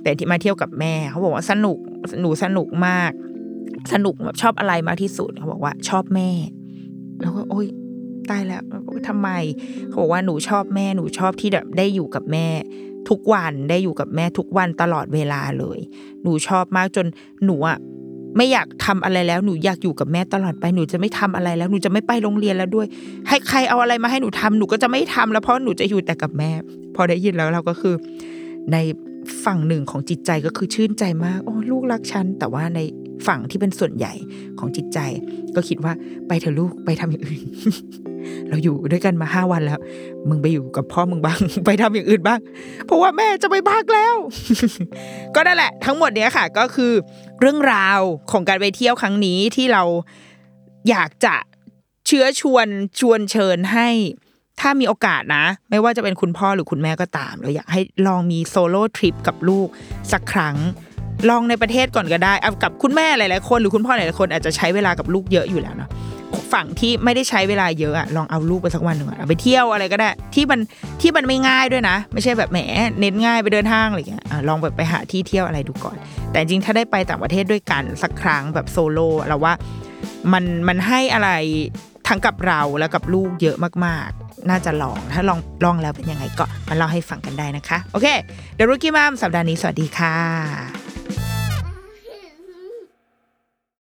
[0.02, 1.78] เป็นที่มาเที่ยวกับแม่เขาบอกว่าสนุก
[2.20, 3.12] หนูสนุกมาก
[3.92, 6.30] สนุกแบบชอบอะไรมากที่สุดเขาบอกว่าชอบแม่
[7.20, 7.68] แล้วก็โอ๊ย
[8.30, 8.62] ตายแล้ว
[9.08, 9.28] ทำไม
[9.88, 12.46] เขาบอกว่าหนูชอบแม่หนูชอบที่แบบได้อยู่กับแม่
[13.08, 15.78] ทุกวันได้อยู่กับแม่ทุกวันตลอดเวลาเลย
[16.22, 17.06] หนูชอบมากจน
[17.44, 17.78] หนูอะ
[18.36, 22.86] ไม่อยากทำอะไรแล้วหนูอยากอยู่กับแม่ตลอดไปหนูจะไม่ทำอะไรแล้วหนูจะไม่ไปโรงเรียนแล้วด้วย
[23.28, 26.50] ให้ใครเอาอะไรมาให้หนูทำหนูก็จะไม่ทำแล้วเพราะหนูจะอยู่แต่กับแม่
[26.96, 27.94] พอได้ยินแล้วเราก็คือ
[28.72, 28.76] ใน
[29.44, 32.80] ฝั่งหนึ่งของจิตใจก็คือชื่นใจมากโอ้ลูกรักฉันแต่ว่าใน
[33.26, 34.12] ฝั่งที่เป็นส่วนใหญ่
[34.58, 34.98] ของจิตใจ
[35.54, 35.92] ก็คิดว่า
[36.28, 37.40] ไปเถอะลูกไปทำอย่างอื่น
[38.48, 39.80] เราอยู่ด้วยกันมาห้าวันแล้ว
[40.28, 42.40] มึงไปอยู่กับพ่อมึงบ้าง ไปทำอย่างอื่นบ้าง
[42.86, 44.16] เพราะว่าแม่จะไปพักแล้ว
[45.34, 46.92] ก็นั่นแหละ ทั้งหมดเนี้ยค่ะ ก็คือ
[47.44, 49.82] เรื่องราวของการไปเที่ยวครั้งนี้ที่เรา
[50.90, 51.34] อยากจะ
[52.06, 52.66] เชื้อชวน
[53.00, 53.88] ชวนเชิญให้
[54.60, 59.68] ถ้ามีโอกาสนะ ไม่ว่าจะเป็นคุณพ่อหรือคุณแม่ก็ตาม เราอยากให้ลองมีโซโล่ทริปกับลูก
[60.12, 60.56] สักครั้ง
[61.28, 65.90] ลองในประเทศก่อนก็ได้เอากับคุณแม่หลายๆคน หรือคุณพ่อหลายๆคนอาจจะใช้เวลากับลูกเยอะอยู่แล้วเนาะ
[66.52, 70.60] ฝั่งที่ไม่ได้ใช้เวลาเยอะอะลองเอาลูกไปสักวันหนึ่งอะเอาไปเที่ยวอะไรก็ได้ ที่มัน
[71.00, 72.58] ที่มันไม่ง่ายด้วยนะ ไม่ใช่แบบแหม
[73.00, 75.96] เน้นง่ายไปเดินห้างอะไรเงี้ยลองแบบไปหาที่เที่ยวอะไรดูก่อน
[76.30, 79.54] แต่จริงถ้าได้ไปต่างประเทศด้วยกันสักครั้งแบบโซโล่เราว่า
[80.32, 81.30] มันมันให้อะไร
[82.08, 83.56] ทั้งกับเราแล้วกับลูกเยอะ
[83.86, 88.06] มากๆ น่าจะลองถ้าลองลองแล้วเป็นยังไงก็มาเล่าให้ฟังกันได้นะคะ โอเค
[88.56, 90.91] เดรุกี้มามสัปดาห์นี้สวัสดีค่ะ